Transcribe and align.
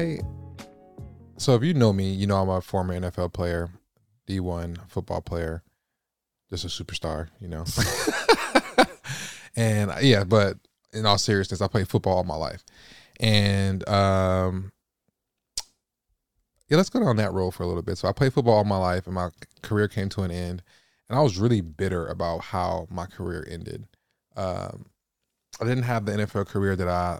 I, 0.00 0.20
so 1.36 1.54
if 1.54 1.62
you 1.62 1.74
know 1.74 1.92
me, 1.92 2.10
you 2.12 2.26
know 2.26 2.36
I'm 2.36 2.48
a 2.48 2.60
former 2.60 2.98
NFL 2.98 3.32
player, 3.32 3.70
D1 4.26 4.88
football 4.88 5.20
player, 5.20 5.62
just 6.48 6.64
a 6.64 6.68
superstar, 6.68 7.28
you 7.40 7.48
know. 7.48 7.64
and 9.56 9.92
yeah, 10.02 10.24
but 10.24 10.56
in 10.92 11.06
all 11.06 11.18
seriousness, 11.18 11.60
I 11.60 11.68
played 11.68 11.88
football 11.88 12.18
all 12.18 12.24
my 12.24 12.36
life. 12.36 12.64
And 13.18 13.86
um, 13.88 14.72
yeah, 16.68 16.76
let's 16.76 16.90
go 16.90 17.00
down 17.00 17.16
that 17.16 17.32
road 17.32 17.52
for 17.52 17.62
a 17.62 17.66
little 17.66 17.82
bit. 17.82 17.98
So 17.98 18.08
I 18.08 18.12
played 18.12 18.32
football 18.32 18.54
all 18.54 18.64
my 18.64 18.78
life, 18.78 19.06
and 19.06 19.14
my 19.14 19.28
career 19.62 19.88
came 19.88 20.08
to 20.10 20.22
an 20.22 20.30
end 20.30 20.62
and 21.10 21.18
I 21.18 21.22
was 21.22 21.38
really 21.38 21.60
bitter 21.60 22.06
about 22.06 22.38
how 22.38 22.86
my 22.88 23.04
career 23.04 23.44
ended. 23.50 23.88
Um, 24.36 24.86
I 25.60 25.64
didn't 25.64 25.82
have 25.82 26.06
the 26.06 26.12
NFL 26.12 26.46
career 26.46 26.76
that 26.76 26.86
I 26.86 27.18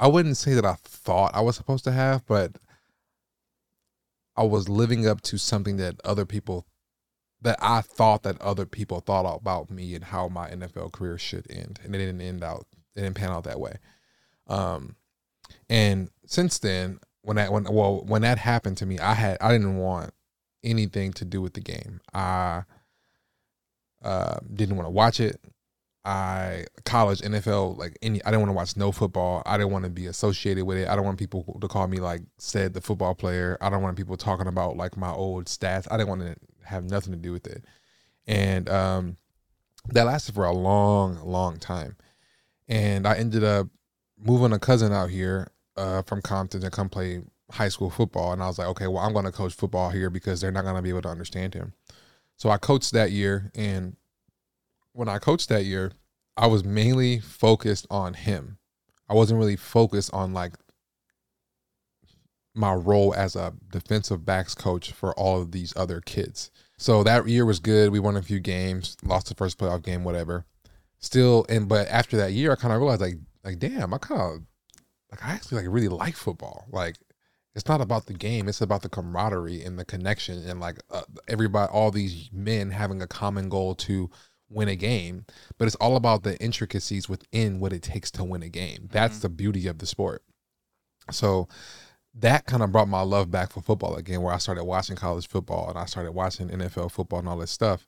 I 0.00 0.06
wouldn't 0.06 0.38
say 0.38 0.54
that 0.54 0.64
I 0.64 0.74
thought 0.82 1.34
I 1.34 1.42
was 1.42 1.56
supposed 1.56 1.84
to 1.84 1.92
have, 1.92 2.26
but 2.26 2.56
I 4.34 4.44
was 4.44 4.68
living 4.68 5.06
up 5.06 5.20
to 5.22 5.36
something 5.38 5.76
that 5.76 6.00
other 6.04 6.24
people 6.24 6.66
that 7.42 7.58
I 7.60 7.82
thought 7.82 8.22
that 8.22 8.40
other 8.40 8.66
people 8.66 9.00
thought 9.00 9.26
about 9.34 9.70
me 9.70 9.94
and 9.94 10.04
how 10.04 10.28
my 10.28 10.50
NFL 10.50 10.92
career 10.92 11.18
should 11.18 11.46
end, 11.50 11.80
and 11.84 11.94
it 11.94 11.98
didn't 11.98 12.20
end 12.22 12.42
out. 12.42 12.66
It 12.96 13.02
didn't 13.02 13.16
pan 13.16 13.30
out 13.30 13.44
that 13.44 13.60
way. 13.60 13.76
Um, 14.46 14.96
and 15.68 16.10
since 16.26 16.58
then, 16.58 17.00
when 17.22 17.36
that 17.36 17.52
when 17.52 17.64
well 17.64 18.02
when 18.06 18.22
that 18.22 18.38
happened 18.38 18.78
to 18.78 18.86
me, 18.86 18.98
I 18.98 19.14
had 19.14 19.36
I 19.40 19.52
didn't 19.52 19.76
want 19.76 20.12
anything 20.64 21.12
to 21.14 21.24
do 21.24 21.42
with 21.42 21.54
the 21.54 21.60
game. 21.60 22.00
I 22.14 22.62
uh, 24.02 24.38
didn't 24.52 24.76
want 24.76 24.86
to 24.86 24.90
watch 24.90 25.20
it. 25.20 25.40
I 26.04 26.64
college 26.84 27.20
NFL 27.20 27.76
like 27.76 27.98
any 28.00 28.24
I 28.24 28.30
didn't 28.30 28.40
want 28.40 28.50
to 28.50 28.54
watch 28.54 28.76
no 28.76 28.90
football. 28.90 29.42
I 29.44 29.58
didn't 29.58 29.72
want 29.72 29.84
to 29.84 29.90
be 29.90 30.06
associated 30.06 30.64
with 30.64 30.78
it. 30.78 30.88
I 30.88 30.96
don't 30.96 31.04
want 31.04 31.18
people 31.18 31.58
to 31.60 31.68
call 31.68 31.86
me 31.86 31.98
like 31.98 32.22
Ced 32.38 32.72
the 32.72 32.80
football 32.80 33.14
player. 33.14 33.58
I 33.60 33.68
don't 33.68 33.82
want 33.82 33.96
people 33.96 34.16
talking 34.16 34.46
about 34.46 34.76
like 34.76 34.96
my 34.96 35.10
old 35.10 35.46
stats. 35.46 35.86
I 35.90 35.96
didn't 35.96 36.08
want 36.08 36.22
to 36.22 36.36
have 36.64 36.84
nothing 36.84 37.12
to 37.12 37.18
do 37.18 37.32
with 37.32 37.46
it. 37.46 37.64
And 38.26 38.68
um 38.68 39.16
that 39.88 40.04
lasted 40.04 40.34
for 40.34 40.44
a 40.44 40.52
long, 40.52 41.18
long 41.24 41.58
time. 41.58 41.96
And 42.68 43.06
I 43.06 43.16
ended 43.16 43.44
up 43.44 43.68
moving 44.18 44.52
a 44.52 44.58
cousin 44.58 44.92
out 44.92 45.10
here 45.10 45.50
uh, 45.76 46.02
from 46.02 46.22
Compton 46.22 46.60
to 46.60 46.70
come 46.70 46.88
play 46.88 47.22
high 47.50 47.68
school 47.68 47.90
football. 47.90 48.32
And 48.32 48.42
I 48.42 48.46
was 48.46 48.58
like, 48.58 48.68
okay, 48.68 48.86
well, 48.86 49.02
I'm 49.02 49.12
going 49.12 49.24
to 49.24 49.32
coach 49.32 49.54
football 49.54 49.90
here 49.90 50.10
because 50.10 50.40
they're 50.40 50.52
not 50.52 50.62
going 50.62 50.76
to 50.76 50.82
be 50.82 50.90
able 50.90 51.02
to 51.02 51.08
understand 51.08 51.54
him. 51.54 51.72
So 52.36 52.50
I 52.50 52.58
coached 52.58 52.92
that 52.92 53.10
year. 53.10 53.50
And 53.54 53.96
when 54.92 55.08
I 55.08 55.18
coached 55.18 55.48
that 55.48 55.64
year, 55.64 55.92
I 56.36 56.46
was 56.46 56.64
mainly 56.64 57.20
focused 57.20 57.86
on 57.90 58.14
him. 58.14 58.58
I 59.08 59.14
wasn't 59.14 59.38
really 59.38 59.56
focused 59.56 60.12
on 60.12 60.32
like 60.32 60.54
my 62.54 62.72
role 62.72 63.14
as 63.14 63.36
a 63.36 63.52
defensive 63.70 64.24
backs 64.24 64.54
coach 64.54 64.92
for 64.92 65.12
all 65.14 65.40
of 65.40 65.52
these 65.52 65.72
other 65.76 66.00
kids. 66.00 66.50
So 66.78 67.02
that 67.04 67.28
year 67.28 67.44
was 67.44 67.60
good. 67.60 67.92
We 67.92 68.00
won 68.00 68.16
a 68.16 68.22
few 68.22 68.40
games, 68.40 68.96
lost 69.04 69.28
the 69.28 69.34
first 69.34 69.58
playoff 69.58 69.82
game, 69.82 70.04
whatever. 70.04 70.46
Still, 70.98 71.46
and 71.48 71.68
but 71.68 71.88
after 71.88 72.16
that 72.18 72.32
year, 72.32 72.52
I 72.52 72.56
kind 72.56 72.72
of 72.72 72.80
realized 72.80 73.00
like, 73.00 73.18
like, 73.44 73.58
damn, 73.58 73.94
I 73.94 73.98
kind 73.98 74.20
of 74.20 74.40
like 75.10 75.24
I 75.24 75.32
actually 75.32 75.62
like 75.62 75.72
really 75.72 75.88
like 75.88 76.16
football. 76.16 76.66
Like 76.70 76.96
it's 77.54 77.68
not 77.68 77.80
about 77.80 78.06
the 78.06 78.14
game 78.14 78.48
it's 78.48 78.60
about 78.60 78.82
the 78.82 78.88
camaraderie 78.88 79.62
and 79.62 79.78
the 79.78 79.84
connection 79.84 80.48
and 80.48 80.60
like 80.60 80.78
uh, 80.90 81.02
everybody 81.28 81.70
all 81.72 81.90
these 81.90 82.30
men 82.32 82.70
having 82.70 83.02
a 83.02 83.06
common 83.06 83.48
goal 83.48 83.74
to 83.74 84.08
win 84.50 84.68
a 84.68 84.76
game 84.76 85.24
but 85.58 85.66
it's 85.66 85.76
all 85.76 85.96
about 85.96 86.22
the 86.22 86.36
intricacies 86.38 87.08
within 87.08 87.60
what 87.60 87.72
it 87.72 87.82
takes 87.82 88.10
to 88.10 88.24
win 88.24 88.42
a 88.42 88.48
game. 88.48 88.88
That's 88.90 89.16
mm-hmm. 89.16 89.22
the 89.22 89.28
beauty 89.30 89.66
of 89.66 89.78
the 89.78 89.86
sport. 89.86 90.22
So 91.10 91.48
that 92.14 92.46
kind 92.46 92.62
of 92.62 92.72
brought 92.72 92.88
my 92.88 93.02
love 93.02 93.30
back 93.30 93.52
for 93.52 93.62
football 93.62 93.94
again 93.94 94.20
where 94.20 94.34
i 94.34 94.38
started 94.38 94.64
watching 94.64 94.96
college 94.96 95.28
football 95.28 95.68
and 95.68 95.78
i 95.78 95.84
started 95.84 96.10
watching 96.10 96.48
nfl 96.48 96.90
football 96.90 97.20
and 97.20 97.28
all 97.28 97.38
this 97.38 97.52
stuff. 97.52 97.86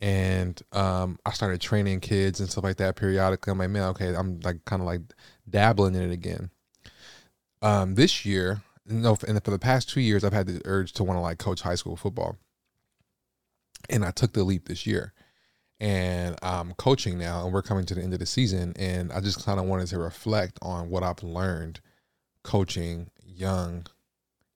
And 0.00 0.60
um, 0.72 1.18
i 1.26 1.32
started 1.32 1.60
training 1.60 2.00
kids 2.00 2.40
and 2.40 2.48
stuff 2.50 2.64
like 2.64 2.76
that 2.76 2.96
periodically. 2.96 3.50
I'm 3.50 3.58
like 3.58 3.70
man 3.70 3.88
okay 3.90 4.14
i'm 4.14 4.40
like 4.40 4.64
kind 4.64 4.82
of 4.82 4.86
like 4.86 5.02
dabbling 5.48 5.94
in 5.94 6.02
it 6.02 6.12
again. 6.12 6.50
Um, 7.62 7.94
this 7.94 8.24
year 8.24 8.62
no, 8.88 9.16
and 9.26 9.42
for 9.44 9.50
the 9.50 9.58
past 9.58 9.88
two 9.88 10.00
years, 10.00 10.24
I've 10.24 10.32
had 10.32 10.46
the 10.46 10.62
urge 10.64 10.92
to 10.92 11.04
want 11.04 11.16
to 11.16 11.20
like 11.20 11.38
coach 11.38 11.62
high 11.62 11.74
school 11.74 11.96
football, 11.96 12.36
and 13.90 14.04
I 14.04 14.10
took 14.10 14.32
the 14.32 14.44
leap 14.44 14.68
this 14.68 14.86
year, 14.86 15.12
and 15.78 16.36
I'm 16.42 16.72
coaching 16.74 17.18
now, 17.18 17.44
and 17.44 17.52
we're 17.52 17.62
coming 17.62 17.84
to 17.86 17.94
the 17.94 18.02
end 18.02 18.12
of 18.12 18.18
the 18.18 18.26
season, 18.26 18.72
and 18.76 19.12
I 19.12 19.20
just 19.20 19.44
kind 19.44 19.60
of 19.60 19.66
wanted 19.66 19.88
to 19.88 19.98
reflect 19.98 20.58
on 20.62 20.88
what 20.88 21.02
I've 21.02 21.22
learned 21.22 21.80
coaching 22.42 23.10
young, 23.22 23.86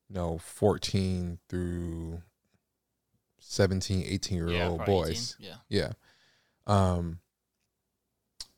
you 0.09 0.15
know, 0.15 0.39
14 0.39 1.39
through 1.49 2.23
17, 3.39 4.05
18 4.07 4.39
year 4.39 4.49
yeah, 4.49 4.69
old 4.69 4.85
boys. 4.85 5.37
18. 5.41 5.51
Yeah. 5.51 5.57
Yeah. 5.69 5.93
Um, 6.67 7.19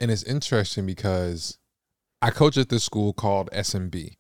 and 0.01 0.11
it's 0.11 0.23
interesting 0.23 0.87
because 0.87 1.59
I 2.21 2.31
coach 2.31 2.57
at 2.57 2.69
this 2.69 2.85
school 2.85 3.13
called 3.13 3.51
SMB 3.53 4.17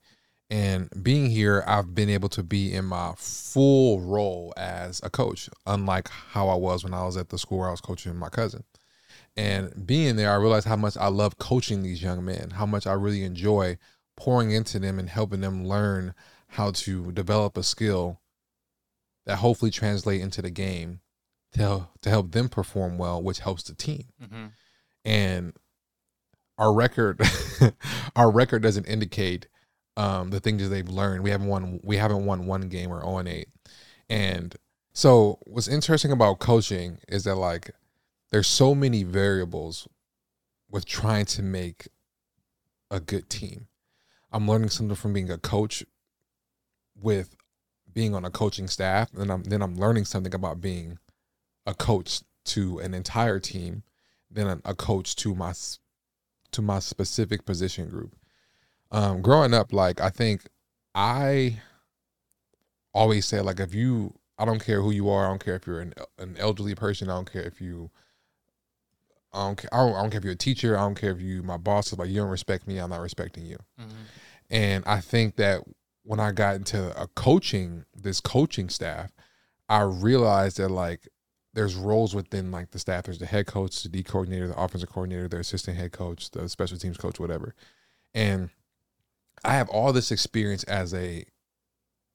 and 0.52 0.90
being 1.02 1.30
here, 1.30 1.64
I've 1.66 1.94
been 1.94 2.10
able 2.10 2.28
to 2.28 2.42
be 2.42 2.74
in 2.74 2.84
my 2.84 3.14
full 3.16 4.02
role 4.02 4.52
as 4.58 5.00
a 5.02 5.08
coach, 5.08 5.48
unlike 5.64 6.10
how 6.10 6.50
I 6.50 6.56
was 6.56 6.84
when 6.84 6.92
I 6.92 7.06
was 7.06 7.16
at 7.16 7.30
the 7.30 7.38
school 7.38 7.60
where 7.60 7.68
I 7.68 7.70
was 7.70 7.80
coaching 7.80 8.14
my 8.16 8.28
cousin. 8.28 8.62
And 9.34 9.86
being 9.86 10.16
there, 10.16 10.30
I 10.30 10.34
realized 10.34 10.66
how 10.66 10.76
much 10.76 10.98
I 10.98 11.08
love 11.08 11.38
coaching 11.38 11.82
these 11.82 12.02
young 12.02 12.22
men, 12.22 12.50
how 12.50 12.66
much 12.66 12.86
I 12.86 12.92
really 12.92 13.24
enjoy 13.24 13.78
pouring 14.14 14.50
into 14.50 14.78
them 14.78 14.98
and 14.98 15.08
helping 15.08 15.40
them 15.40 15.66
learn 15.66 16.12
how 16.48 16.72
to 16.72 17.10
develop 17.12 17.56
a 17.56 17.62
skill 17.62 18.20
that 19.24 19.36
hopefully 19.36 19.70
translate 19.70 20.20
into 20.20 20.42
the 20.42 20.50
game 20.50 21.00
to, 21.54 21.88
to 22.02 22.10
help 22.10 22.32
them 22.32 22.50
perform 22.50 22.98
well, 22.98 23.22
which 23.22 23.40
helps 23.40 23.62
the 23.62 23.74
team. 23.74 24.04
Mm-hmm. 24.22 24.46
And 25.06 25.54
our 26.58 26.74
record, 26.74 27.22
our 28.16 28.30
record 28.30 28.62
doesn't 28.62 28.84
indicate 28.84 29.46
um, 29.96 30.30
the 30.30 30.40
things 30.40 30.62
that 30.62 30.68
they've 30.68 30.88
learned. 30.88 31.22
We 31.22 31.30
haven't 31.30 31.48
won 31.48 31.80
we 31.82 31.96
haven't 31.96 32.24
won 32.24 32.46
one 32.46 32.68
game 32.68 32.90
or 32.90 33.00
0 33.00 33.18
and 33.18 33.28
8. 33.28 33.48
And 34.08 34.56
so 34.92 35.38
what's 35.42 35.68
interesting 35.68 36.12
about 36.12 36.38
coaching 36.38 36.98
is 37.08 37.24
that 37.24 37.36
like 37.36 37.70
there's 38.30 38.48
so 38.48 38.74
many 38.74 39.02
variables 39.02 39.88
with 40.70 40.86
trying 40.86 41.26
to 41.26 41.42
make 41.42 41.88
a 42.90 43.00
good 43.00 43.28
team. 43.28 43.68
I'm 44.30 44.48
learning 44.48 44.70
something 44.70 44.96
from 44.96 45.12
being 45.12 45.30
a 45.30 45.38
coach 45.38 45.84
with 47.00 47.36
being 47.92 48.14
on 48.14 48.24
a 48.24 48.30
coaching 48.30 48.68
staff 48.68 49.12
and 49.14 49.30
I'm 49.30 49.42
then 49.44 49.62
I'm 49.62 49.76
learning 49.76 50.06
something 50.06 50.34
about 50.34 50.60
being 50.60 50.98
a 51.66 51.74
coach 51.74 52.22
to 52.44 52.78
an 52.80 52.94
entire 52.94 53.38
team, 53.38 53.82
then 54.30 54.60
a 54.64 54.74
coach 54.74 55.14
to 55.16 55.34
my 55.34 55.52
to 56.52 56.62
my 56.62 56.78
specific 56.78 57.44
position 57.44 57.88
group 57.88 58.14
um, 58.92 59.22
growing 59.22 59.54
up, 59.54 59.72
like 59.72 60.00
I 60.00 60.10
think 60.10 60.42
I 60.94 61.60
always 62.94 63.26
say 63.26 63.40
like 63.40 63.58
if 63.58 63.74
you 63.74 64.14
I 64.38 64.44
don't 64.44 64.64
care 64.64 64.82
who 64.82 64.90
you 64.90 65.08
are, 65.08 65.26
I 65.26 65.28
don't 65.30 65.44
care 65.44 65.56
if 65.56 65.66
you're 65.66 65.80
an 65.80 65.94
an 66.18 66.36
elderly 66.38 66.74
person, 66.74 67.08
I 67.08 67.14
don't 67.14 67.30
care 67.30 67.42
if 67.42 67.60
you 67.60 67.90
I 69.32 69.46
don't 69.46 69.56
care 69.56 69.70
I 69.72 69.78
don't, 69.78 69.96
I 69.96 70.02
don't 70.02 70.10
care 70.10 70.18
if 70.18 70.24
you're 70.24 70.34
a 70.34 70.36
teacher, 70.36 70.76
I 70.76 70.82
don't 70.82 70.94
care 70.94 71.10
if 71.10 71.20
you 71.20 71.42
my 71.42 71.56
boss 71.56 71.92
is 71.92 71.98
like 71.98 72.10
you 72.10 72.20
don't 72.20 72.30
respect 72.30 72.68
me, 72.68 72.78
I'm 72.78 72.90
not 72.90 73.00
respecting 73.00 73.46
you. 73.46 73.58
Mm-hmm. 73.80 74.02
And 74.50 74.84
I 74.86 75.00
think 75.00 75.36
that 75.36 75.62
when 76.04 76.20
I 76.20 76.32
got 76.32 76.56
into 76.56 77.00
a 77.00 77.06
coaching 77.08 77.84
this 77.96 78.20
coaching 78.20 78.68
staff, 78.68 79.10
I 79.70 79.80
realized 79.80 80.58
that 80.58 80.68
like 80.68 81.08
there's 81.54 81.74
roles 81.74 82.14
within 82.14 82.50
like 82.50 82.70
the 82.72 82.78
staff. 82.78 83.04
There's 83.04 83.18
the 83.18 83.26
head 83.26 83.46
coach, 83.46 83.82
the 83.82 83.88
D 83.88 84.02
coordinator, 84.02 84.48
the 84.48 84.60
offensive 84.60 84.90
coordinator, 84.90 85.28
the 85.28 85.38
assistant 85.38 85.78
head 85.78 85.92
coach, 85.92 86.30
the 86.30 86.48
special 86.48 86.76
teams 86.76 86.98
coach, 86.98 87.18
whatever. 87.18 87.54
And 88.14 88.50
I 89.44 89.54
have 89.54 89.68
all 89.68 89.92
this 89.92 90.10
experience 90.10 90.64
as 90.64 90.94
a 90.94 91.24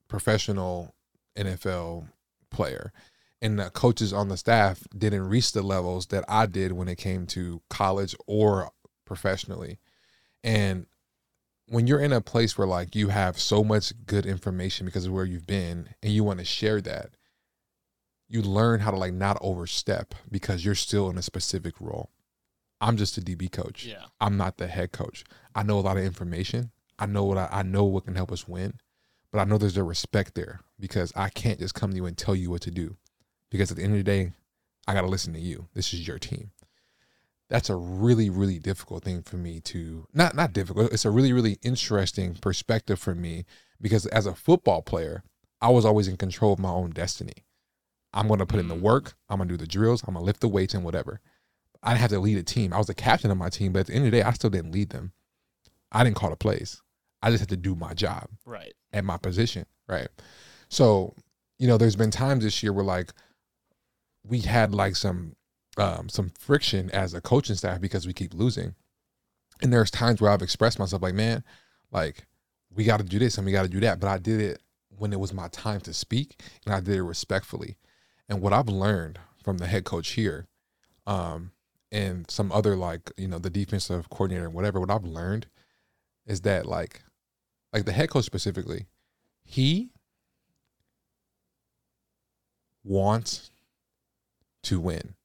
professional 0.08 0.96
NFL 1.38 2.08
player, 2.50 2.92
and 3.42 3.60
the 3.60 3.70
coaches 3.70 4.14
on 4.14 4.30
the 4.30 4.38
staff 4.38 4.84
didn't 4.98 5.28
reach 5.28 5.52
the 5.52 5.62
levels 5.62 6.08
that 6.08 6.26
I 6.28 6.46
did 6.46 6.72
when 6.72 6.88
it 6.88 6.98
came 6.98 7.28
to 7.28 7.62
college 7.70 8.16
or 8.26 8.72
professionally. 9.06 9.80
And 10.44 10.86
when 11.68 11.86
you're 11.88 12.00
in 12.00 12.14
a 12.14 12.22
place 12.22 12.58
where 12.58 12.68
like 12.68 12.96
you 12.96 13.10
have 13.10 13.40
so 13.40 13.64
much 13.64 13.94
good 14.06 14.26
information 14.26 14.86
because 14.86 15.06
of 15.06 15.12
where 15.12 15.26
you've 15.26 15.48
been 15.48 15.90
and 16.02 16.14
you 16.14 16.24
want 16.24 16.40
to 16.40 16.46
share 16.46 16.82
that, 16.82 17.10
you 18.30 18.42
learn 18.42 18.80
how 18.80 18.92
to 18.92 18.98
like 18.98 19.14
not 19.14 19.38
overstep 19.42 20.16
because 20.32 20.64
you're 20.66 20.76
still 20.76 21.10
in 21.10 21.18
a 21.18 21.22
specific 21.22 21.76
role. 21.80 22.10
I'm 22.80 22.98
just 22.98 23.18
a 23.18 23.22
DB 23.22 23.52
coach. 23.52 23.86
Yeah. 23.86 24.06
I'm 24.20 24.38
not 24.38 24.58
the 24.58 24.68
head 24.68 24.92
coach. 24.92 25.24
I 25.56 25.64
know 25.64 25.80
a 25.80 25.82
lot 25.82 25.98
of 25.98 26.04
information, 26.04 26.72
I 27.00 27.06
know 27.06 27.24
what 27.26 27.38
I, 27.38 27.48
I 27.52 27.64
know 27.64 27.84
what 27.86 28.06
can 28.06 28.16
help 28.16 28.32
us 28.32 28.48
win, 28.48 28.80
but 29.32 29.40
I 29.40 29.44
know 29.44 29.58
there's 29.58 29.78
a 29.78 29.84
respect 29.84 30.36
there 30.36 30.62
because 30.80 31.14
I 31.16 31.30
can't 31.30 31.60
just 31.60 31.74
come 31.76 31.92
to 31.92 31.96
you 31.98 32.06
and 32.06 32.18
tell 32.18 32.36
you 32.36 32.50
what 32.50 32.62
to 32.64 32.72
do. 32.72 32.98
Because 33.50 33.72
at 33.72 33.78
the 33.78 33.84
end 33.84 33.94
of 33.94 34.00
the 34.00 34.04
day, 34.04 34.32
I 34.88 34.94
gotta 34.94 35.08
listen 35.08 35.34
to 35.34 35.40
you. 35.40 35.68
This 35.74 35.94
is 35.94 36.08
your 36.08 36.20
team. 36.20 36.52
that's 37.50 37.70
a 37.70 37.76
really 37.76 38.30
really 38.30 38.60
difficult 38.60 39.04
thing 39.04 39.22
for 39.22 39.38
me 39.38 39.60
to 39.62 40.06
not 40.14 40.36
not 40.36 40.52
difficult 40.54 40.92
it's 40.92 41.06
a 41.06 41.12
really 41.12 41.32
really 41.32 41.58
interesting 41.64 42.36
perspective 42.36 43.00
for 43.00 43.16
me 43.16 43.46
because 43.80 44.06
as 44.08 44.26
a 44.26 44.36
football 44.36 44.82
player 44.82 45.24
i 45.62 45.70
was 45.70 45.86
always 45.86 46.08
in 46.10 46.18
control 46.18 46.52
of 46.54 46.60
my 46.60 46.70
own 46.70 46.90
destiny 46.92 47.46
i'm 48.14 48.28
going 48.28 48.40
to 48.40 48.46
put 48.46 48.60
in 48.60 48.68
the 48.68 48.76
Mm. 48.76 48.82
work 48.82 49.16
i'm 49.30 49.38
going 49.38 49.48
to 49.48 49.54
do 49.54 49.58
the 49.64 49.68
drills 49.68 50.04
i'm 50.04 50.14
going 50.14 50.24
to 50.24 50.26
lift 50.26 50.42
the 50.42 50.50
weights 50.50 50.74
and 50.74 50.84
whatever 50.84 51.22
i 51.82 51.92
didn't 51.92 52.02
have 52.02 52.10
to 52.12 52.20
lead 52.20 52.38
a 52.38 52.44
team 52.44 52.74
i 52.74 52.78
was 52.78 52.88
the 52.88 52.94
captain 52.94 53.32
of 53.32 53.38
my 53.38 53.50
team 53.50 53.72
but 53.72 53.80
at 53.82 53.88
the 53.88 53.94
end 53.94 54.06
of 54.06 54.12
the 54.12 54.18
day 54.18 54.24
i 54.24 54.34
still 54.34 54.50
didn't 54.50 54.74
lead 54.74 54.90
them 54.90 55.14
i 55.94 56.04
didn't 56.04 56.18
call 56.18 56.30
the 56.32 56.36
plays 56.36 56.82
i 57.22 57.30
just 57.32 57.42
had 57.42 57.50
to 57.50 57.58
do 57.58 57.76
my 57.76 57.94
job 57.94 58.28
Right. 58.46 58.74
at 58.94 59.04
my 59.04 59.18
position, 59.18 59.66
right? 59.88 60.08
So, 60.70 61.16
you 61.60 61.68
know, 61.68 61.78
there's 61.78 61.96
been 61.96 62.12
times 62.12 62.44
this 62.44 62.62
year 62.62 62.72
where 62.74 62.86
like 62.86 63.12
we 64.24 64.40
had 64.42 64.74
like 64.74 64.96
some 64.96 65.36
um 65.78 66.10
some 66.10 66.30
friction 66.38 66.90
as 66.92 67.14
a 67.14 67.22
coaching 67.22 67.56
staff 67.56 67.80
because 67.82 68.06
we 68.08 68.14
keep 68.14 68.34
losing. 68.34 68.76
And 69.62 69.74
there's 69.74 69.90
times 69.90 70.22
where 70.22 70.30
I've 70.32 70.42
expressed 70.44 70.78
myself 70.78 71.02
like, 71.02 71.16
man, 71.16 71.44
like 71.92 72.26
we 72.74 72.84
got 72.84 72.98
to 72.98 73.04
do 73.04 73.18
this 73.20 73.38
and 73.38 73.46
we 73.46 73.52
got 73.52 73.64
to 73.64 73.70
do 73.70 73.80
that, 73.80 74.00
but 74.00 74.08
I 74.08 74.18
did 74.20 74.40
it 74.42 74.62
when 74.90 75.14
it 75.14 75.20
was 75.20 75.34
my 75.34 75.48
time 75.48 75.80
to 75.82 75.94
speak 75.94 76.42
and 76.66 76.74
I 76.76 76.80
did 76.80 76.96
it 76.96 77.04
respectfully. 77.04 77.78
And 78.30 78.42
what 78.42 78.54
I've 78.54 78.68
learned 78.70 79.20
from 79.44 79.58
the 79.58 79.68
head 79.68 79.84
coach 79.86 80.10
here 80.10 80.48
um 81.08 81.52
and 81.92 82.30
some 82.30 82.52
other 82.52 82.76
like, 82.76 83.12
you 83.18 83.28
know, 83.28 83.40
the 83.40 83.50
defensive 83.50 84.10
coordinator 84.10 84.46
and 84.46 84.54
whatever, 84.54 84.80
what 84.80 84.92
I've 84.92 85.06
learned 85.06 85.48
is 86.26 86.42
that 86.42 86.66
like 86.66 87.02
like 87.74 87.86
the 87.86 87.92
head 87.92 88.10
coach 88.10 88.26
specifically, 88.26 88.88
he 89.44 89.92
wants 92.84 93.52
to 94.64 94.80
win. 94.80 95.16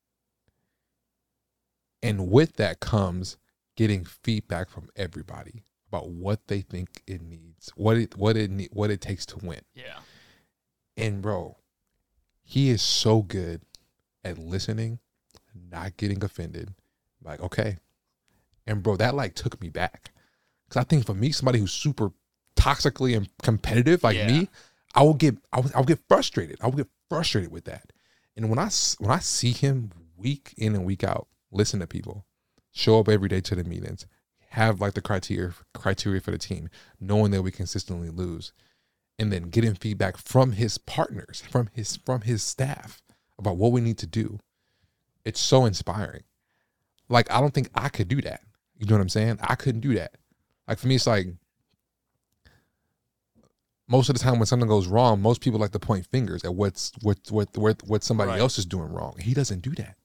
And 2.03 2.31
with 2.31 2.57
that 2.57 2.81
comes 2.81 3.37
getting 3.77 4.05
feedback 4.05 4.69
from 4.69 4.89
everybody 4.97 5.65
about 5.89 6.09
what 6.09 6.49
they 6.49 6.61
think 6.61 7.03
it 7.07 7.23
needs, 7.23 7.71
what 7.77 7.97
it 7.97 8.17
what 8.17 8.37
it 8.37 8.51
ne- 8.51 8.69
what 8.73 8.91
it 8.91 9.01
takes 9.01 9.25
to 9.27 9.39
win. 9.39 9.61
Yeah. 9.75 9.99
And 10.97 11.23
bro, 11.23 11.57
he 12.43 12.71
is 12.71 12.83
so 12.83 13.23
good 13.23 13.63
at 14.25 14.39
listening, 14.39 14.99
not 15.71 15.97
getting 15.97 16.23
offended. 16.25 16.75
Like, 17.23 17.41
okay. 17.41 17.79
And 18.67 18.83
bro, 18.83 18.97
that 18.97 19.15
like 19.15 19.35
took 19.35 19.61
me 19.61 19.69
back. 19.69 20.13
Cause 20.69 20.81
I 20.81 20.85
think 20.85 21.07
for 21.07 21.15
me, 21.15 21.33
somebody 21.33 21.59
who's 21.59 21.73
super 21.73 22.13
toxically 22.63 23.17
and 23.17 23.29
competitive 23.43 24.03
like 24.03 24.17
Yeah. 24.17 24.27
me, 24.27 24.49
I 24.95 25.03
will 25.03 25.15
get 25.15 25.37
I 25.53 25.61
will, 25.61 25.71
I 25.75 25.79
will 25.79 25.87
get 25.87 26.01
frustrated. 26.09 26.59
I 26.61 26.67
will 26.67 26.77
get 26.77 26.89
frustrated 27.09 27.51
with 27.51 27.65
that. 27.65 27.93
And 28.37 28.49
when 28.49 28.59
I 28.59 28.71
when 28.99 29.11
I 29.11 29.19
see 29.19 29.53
him 29.53 29.91
week 30.17 30.55
in 30.57 30.75
and 30.75 30.85
week 30.85 31.05
out, 31.05 31.29
listen 31.51 31.81
to 31.81 31.87
people, 31.87 32.25
show 32.71 32.99
up 33.01 33.09
every 33.09 33.29
day 33.29 33.41
to 33.41 33.55
the 33.55 33.65
meetings, 33.65 34.07
have 34.51 34.81
like 34.81 34.95
the 34.95 35.03
criteria 35.03 35.53
criteria 35.75 36.21
for 36.21 36.31
the 36.31 36.39
team, 36.39 36.69
knowing 37.01 37.31
that 37.33 37.43
we 37.43 37.51
consistently 37.51 38.11
lose, 38.11 38.53
and 39.19 39.33
then 39.33 39.45
getting 39.51 39.75
feedback 39.75 40.17
from 40.17 40.53
his 40.53 40.79
partners, 40.79 41.43
from 41.51 41.69
his 41.73 41.97
from 41.97 42.23
his 42.23 42.43
staff 42.43 43.03
about 43.39 43.57
what 43.57 43.73
we 43.73 43.81
need 43.81 43.99
to 43.99 44.07
do. 44.07 44.39
It's 45.25 45.41
so 45.41 45.65
inspiring. 45.65 46.23
Like 47.09 47.31
I 47.31 47.41
don't 47.41 47.53
think 47.55 47.71
I 47.75 47.89
could 47.89 48.09
do 48.09 48.21
that. 48.23 48.43
You 48.79 48.87
know 48.87 48.95
what 48.97 49.03
I'm 49.03 49.09
saying? 49.09 49.39
I 49.43 49.55
couldn't 49.55 49.81
do 49.81 49.95
that. 49.95 50.17
Like 50.67 50.79
for 50.79 50.87
me, 50.89 50.95
it's 50.97 51.07
like 51.07 51.27
most 53.93 54.09
of 54.09 54.15
the 54.17 54.21
time 54.21 54.39
when 54.39 54.47
something 54.47 54.69
goes 54.69 54.89
wrong, 54.89 55.21
most 55.23 55.41
people 55.41 55.61
like 55.61 55.71
to 55.73 55.79
point 55.79 56.07
fingers 56.07 56.43
at 56.45 56.55
what's 56.55 56.91
what 57.03 57.19
what 57.31 57.49
what 57.57 57.83
what 57.85 58.03
somebody 58.03 58.31
Right. 58.31 58.41
else 58.41 58.59
is 58.59 58.67
doing 58.67 58.91
wrong. 58.97 59.15
He 59.21 59.35
doesn't 59.35 59.61
do 59.61 59.71
that. 59.83 59.97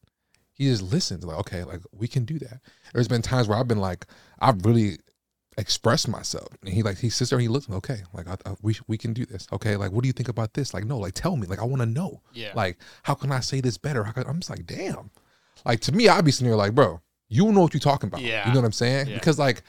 He 0.53 0.65
just 0.65 0.83
listens. 0.83 1.23
Like 1.25 1.37
okay, 1.39 1.63
like 1.63 1.81
we 1.91 2.07
can 2.07 2.25
do 2.25 2.37
that. 2.39 2.59
There's 2.93 3.07
been 3.07 3.21
times 3.21 3.47
where 3.47 3.57
I've 3.57 3.67
been 3.67 3.79
like, 3.79 4.05
I've 4.39 4.65
really 4.65 4.97
expressed 5.57 6.07
myself, 6.07 6.49
and 6.61 6.71
he 6.73 6.83
like 6.83 6.97
he 6.99 7.09
sits 7.09 7.29
there, 7.29 7.37
and 7.39 7.43
he 7.43 7.47
looks, 7.47 7.67
like, 7.69 7.77
okay, 7.77 7.99
like 8.13 8.27
I, 8.27 8.35
I, 8.49 8.55
we 8.61 8.75
we 8.87 8.97
can 8.97 9.13
do 9.13 9.25
this. 9.25 9.47
Okay, 9.53 9.75
like 9.75 9.91
what 9.91 10.01
do 10.03 10.07
you 10.07 10.13
think 10.13 10.29
about 10.29 10.53
this? 10.53 10.73
Like 10.73 10.85
no, 10.85 10.97
like 10.97 11.13
tell 11.13 11.35
me. 11.35 11.47
Like 11.47 11.59
I 11.59 11.63
want 11.63 11.81
to 11.81 11.85
know. 11.85 12.21
Yeah. 12.33 12.51
Like 12.55 12.77
how 13.03 13.13
can 13.15 13.31
I 13.31 13.39
say 13.39 13.61
this 13.61 13.77
better? 13.77 14.03
How 14.03 14.11
can, 14.11 14.23
I'm 14.27 14.39
just 14.39 14.49
like 14.49 14.65
damn. 14.65 15.09
Like 15.65 15.79
to 15.81 15.91
me, 15.91 16.07
I'd 16.09 16.25
be 16.25 16.31
sitting 16.31 16.47
there 16.47 16.55
like, 16.57 16.75
bro, 16.75 17.01
you 17.29 17.51
know 17.51 17.61
what 17.61 17.73
you're 17.73 17.81
talking 17.81 18.07
about. 18.07 18.21
Yeah. 18.21 18.47
You 18.47 18.53
know 18.53 18.59
what 18.61 18.65
I'm 18.67 18.71
saying? 18.71 19.07
Yeah. 19.07 19.15
Because 19.15 19.39
like 19.39 19.63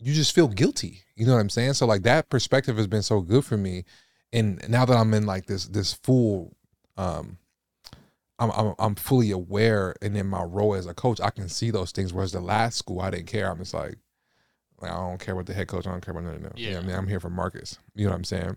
you 0.00 0.14
just 0.14 0.34
feel 0.34 0.48
guilty. 0.48 1.02
You 1.14 1.26
know 1.26 1.34
what 1.34 1.40
I'm 1.40 1.50
saying? 1.50 1.74
So 1.74 1.86
like 1.86 2.02
that 2.02 2.28
perspective 2.28 2.76
has 2.76 2.86
been 2.86 3.02
so 3.02 3.20
good 3.20 3.44
for 3.44 3.56
me. 3.56 3.84
And 4.32 4.60
now 4.68 4.84
that 4.84 4.96
I'm 4.96 5.12
in 5.14 5.26
like 5.26 5.46
this 5.46 5.66
this 5.66 5.92
full 5.92 6.56
um 6.96 7.38
I'm, 8.38 8.50
I'm 8.52 8.74
I'm 8.78 8.94
fully 8.94 9.30
aware 9.30 9.94
and 10.00 10.16
in 10.16 10.26
my 10.26 10.42
role 10.42 10.74
as 10.74 10.86
a 10.86 10.94
coach, 10.94 11.20
I 11.20 11.30
can 11.30 11.48
see 11.48 11.70
those 11.70 11.92
things. 11.92 12.12
Whereas 12.12 12.32
the 12.32 12.40
last 12.40 12.78
school, 12.78 13.00
I 13.00 13.10
didn't 13.10 13.26
care. 13.26 13.50
I'm 13.50 13.58
just 13.58 13.74
like, 13.74 13.96
like, 14.80 14.90
I 14.90 14.96
don't 14.96 15.20
care 15.20 15.36
what 15.36 15.44
the 15.44 15.52
head 15.52 15.68
coach. 15.68 15.86
I 15.86 15.90
don't 15.90 16.00
care 16.04 16.16
about 16.16 16.24
them. 16.24 16.52
Yeah, 16.56 16.70
Yeah. 16.70 16.78
I 16.78 16.80
mean, 16.80 16.96
I'm 16.96 17.06
here 17.06 17.20
for 17.20 17.28
Marcus. 17.28 17.78
You 17.94 18.06
know 18.06 18.12
what 18.12 18.16
I'm 18.16 18.24
saying? 18.24 18.56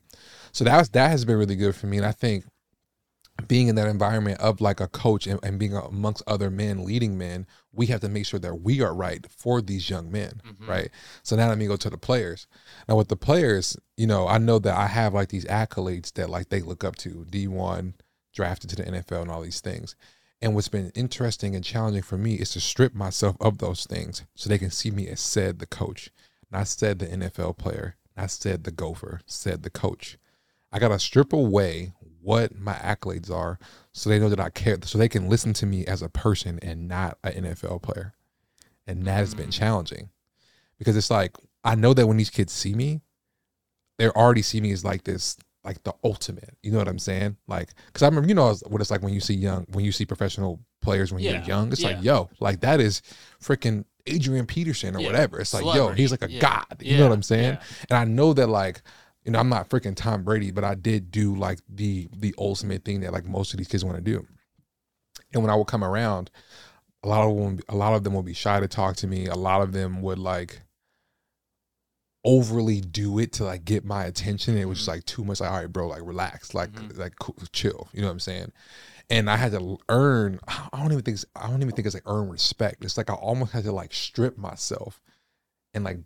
So 0.54 0.64
that's 0.64 0.88
that 0.90 1.10
has 1.10 1.26
been 1.26 1.38
really 1.38 1.58
good 1.58 1.76
for 1.76 1.88
me. 1.88 1.98
And 1.98 2.06
I 2.06 2.14
think 2.14 2.46
being 3.48 3.68
in 3.68 3.76
that 3.76 3.88
environment 3.88 4.40
of 4.40 4.62
like 4.62 4.80
a 4.80 4.88
coach 4.88 5.26
and, 5.28 5.40
and 5.44 5.58
being 5.60 5.76
amongst 5.76 6.22
other 6.28 6.50
men, 6.50 6.86
leading 6.86 7.18
men, 7.18 7.48
we 7.72 7.88
have 7.88 8.02
to 8.02 8.10
make 8.10 8.26
sure 8.26 8.40
that 8.40 8.62
we 8.62 8.82
are 8.82 8.94
right 8.94 9.26
for 9.30 9.62
these 9.62 9.90
young 9.90 10.12
men, 10.12 10.42
Mhm. 10.46 10.68
right? 10.68 10.90
So 11.24 11.36
now 11.36 11.50
let 11.50 11.58
me 11.58 11.66
go 11.68 11.76
to 11.76 11.90
the 11.90 11.98
players. 11.98 12.46
Now 12.88 12.96
with 12.96 13.08
the 13.08 13.16
players, 13.16 13.76
you 13.98 14.06
know, 14.08 14.28
I 14.28 14.38
know 14.38 14.60
that 14.60 14.78
I 14.78 14.88
have 14.88 15.14
like 15.14 15.30
these 15.30 15.46
accolades 15.46 16.14
that 16.14 16.30
like 16.30 16.50
they 16.50 16.62
look 16.62 16.84
up 16.84 16.96
to, 16.98 17.26
D1, 17.30 17.94
drafted 18.34 18.70
to 18.72 18.76
the 18.76 18.84
NFL 18.88 19.24
and 19.24 19.32
all 19.32 19.42
these 19.42 19.62
things. 19.62 19.96
And 20.42 20.54
what's 20.54 20.68
been 20.68 20.92
interesting 20.94 21.56
and 21.56 21.64
challenging 21.64 22.02
for 22.04 22.18
me 22.18 22.36
is 22.36 22.52
to 22.52 22.60
strip 22.60 22.94
myself 22.94 23.36
of 23.40 23.58
those 23.60 23.86
things 23.86 24.24
so 24.36 24.50
they 24.50 24.58
can 24.58 24.72
see 24.72 24.92
me 24.92 25.08
as 25.08 25.20
Ced 25.22 25.60
the 25.60 25.66
coach, 25.66 26.10
not 26.52 26.68
Ced 26.68 27.00
the 27.00 27.08
NFL 27.08 27.58
player, 27.58 27.96
not 28.16 28.30
Ced 28.30 28.64
the 28.64 28.72
gopher, 28.72 29.22
Ced 29.26 29.64
the 29.64 29.70
coach. 29.70 30.18
I 30.72 30.80
gotta 30.80 31.00
strip 31.00 31.32
away 31.34 31.94
what 32.24 32.58
my 32.58 32.74
accolades 32.74 33.30
are 33.30 33.60
so 33.92 34.10
they 34.10 34.18
know 34.20 34.30
that 34.30 34.40
I 34.40 34.50
care, 34.50 34.78
so 34.84 34.98
they 34.98 35.10
can 35.10 35.30
listen 35.30 35.54
to 35.54 35.66
me 35.66 35.86
as 35.86 36.02
a 36.02 36.10
person 36.10 36.58
and 36.62 36.88
not 36.88 37.18
an 37.24 37.44
NFL 37.46 37.82
player. 37.82 38.14
And 38.88 39.06
that 39.06 39.18
has 39.18 39.34
been 39.36 39.50
Mm. 39.50 39.54
challenging 39.54 40.10
because 40.78 40.98
it's 40.98 41.12
like 41.12 41.36
I 41.64 41.76
know 41.76 41.94
that 41.94 42.08
when 42.08 42.18
these 42.18 42.30
kids 42.30 42.52
see 42.52 42.74
me, 42.74 43.02
they're 43.98 44.18
already 44.18 44.42
see 44.42 44.60
me 44.60 44.72
as 44.72 44.84
like 44.84 45.04
this, 45.04 45.38
like 45.64 45.84
the 45.84 45.94
ultimate. 46.04 46.58
You 46.62 46.72
know 46.72 46.80
what 46.80 46.88
I'm 46.90 47.00
saying? 47.00 47.38
Like, 47.48 47.70
because 47.88 48.02
I 48.04 48.08
remember, 48.08 48.28
you 48.28 48.36
know, 48.36 48.54
what 48.68 48.82
it's 48.82 48.92
like 48.92 49.02
when 49.02 49.14
you 49.14 49.22
see 49.22 49.36
young, 49.36 49.66
when 49.72 49.86
you 49.86 49.92
see 49.92 50.06
professional 50.06 50.60
players 50.82 51.14
when 51.14 51.22
Yeah, 51.24 51.32
you're 51.38 51.44
young. 51.44 51.72
It's 51.72 51.84
like, 51.84 52.04
yo, 52.04 52.30
like 52.40 52.60
that 52.62 52.82
is 52.82 53.02
freaking 53.42 53.86
Adrian 54.06 54.46
Peterson 54.46 54.96
or 54.98 55.00
Yeah, 55.00 55.06
whatever. 55.08 55.40
It's 55.40 55.54
like, 55.54 55.74
yo, 55.74 55.90
he's 55.92 56.12
like 56.12 56.24
a 56.24 56.30
yeah, 56.30 56.40
god. 56.42 56.82
You 56.82 56.98
know 56.98 57.08
what 57.08 57.14
I'm 57.14 57.24
saying? 57.24 57.54
yeah. 57.54 57.86
And 57.90 57.98
I 57.98 58.04
know 58.04 58.34
that 58.34 58.48
like, 58.48 58.82
you 59.26 59.32
know, 59.32 59.40
I'm 59.40 59.50
not 59.50 59.70
freaking 59.70 59.96
Tom 59.96 60.24
Brady, 60.24 60.52
but 60.52 60.64
I 60.64 60.76
did 60.76 61.12
do 61.12 61.36
like 61.36 61.60
the 61.70 62.10
the 62.16 62.34
ultimate 62.38 62.84
thing 62.84 63.02
that 63.02 63.14
like 63.14 63.26
most 63.26 63.54
of 63.54 63.58
these 63.58 63.68
kids 63.68 63.84
want 63.86 63.98
to 63.98 64.04
do. 64.04 64.26
And 65.34 65.42
when 65.42 65.50
I 65.50 65.56
would 65.56 65.68
come 65.68 65.84
around, 65.84 66.30
a 67.04 67.08
lot 67.08 67.28
of 67.28 67.36
them, 67.38 67.60
a 67.70 67.76
lot 67.76 67.94
of 67.94 68.04
them 68.04 68.14
would 68.14 68.26
be 68.26 68.34
shy 68.34 68.60
to 68.60 68.68
talk 68.68 68.96
to 68.98 69.08
me. 69.08 69.26
A 69.28 69.36
lot 69.36 69.62
of 69.62 69.72
them 69.72 70.02
would 70.02 70.20
like 70.20 70.62
overly 72.26 72.80
do 72.80 73.20
it 73.20 73.34
to 73.34 73.44
like 73.44 73.66
get 73.66 73.84
my 73.84 74.06
attention. 74.06 74.58
It 74.58 74.66
was 74.66 74.78
just 74.80 74.90
Mhm. 74.90 74.94
like 74.94 75.06
too 75.06 75.24
much. 75.26 75.40
Like, 75.42 75.52
all 75.52 75.58
right, 75.58 75.72
bro, 75.72 75.88
like 75.88 76.04
relax, 76.04 76.54
like 76.54 76.72
Mhm. 76.72 76.98
like 76.98 77.16
cool, 77.20 77.36
chill. 77.52 77.90
You 77.94 78.02
know 78.02 78.08
what 78.08 78.14
I'm 78.14 78.20
saying? 78.22 78.52
And 79.10 79.30
I 79.30 79.36
had 79.36 79.52
to 79.52 79.78
earn. 79.90 80.40
I 80.48 80.70
don't 80.82 80.92
even 80.94 81.04
think. 81.04 81.18
it's- 81.18 81.26
I 81.36 81.50
don't 81.50 81.62
even 81.62 81.76
think 81.76 81.86
it's 81.86 81.94
like 81.96 82.04
earn 82.08 82.30
respect. 82.30 82.86
It's 82.86 82.96
like 82.98 83.10
I 83.10 83.14
almost 83.16 83.52
had 83.52 83.66
to 83.66 83.74
like 83.74 83.94
strip 83.94 84.38
myself 84.38 85.02
and 85.74 85.84
like 85.84 86.00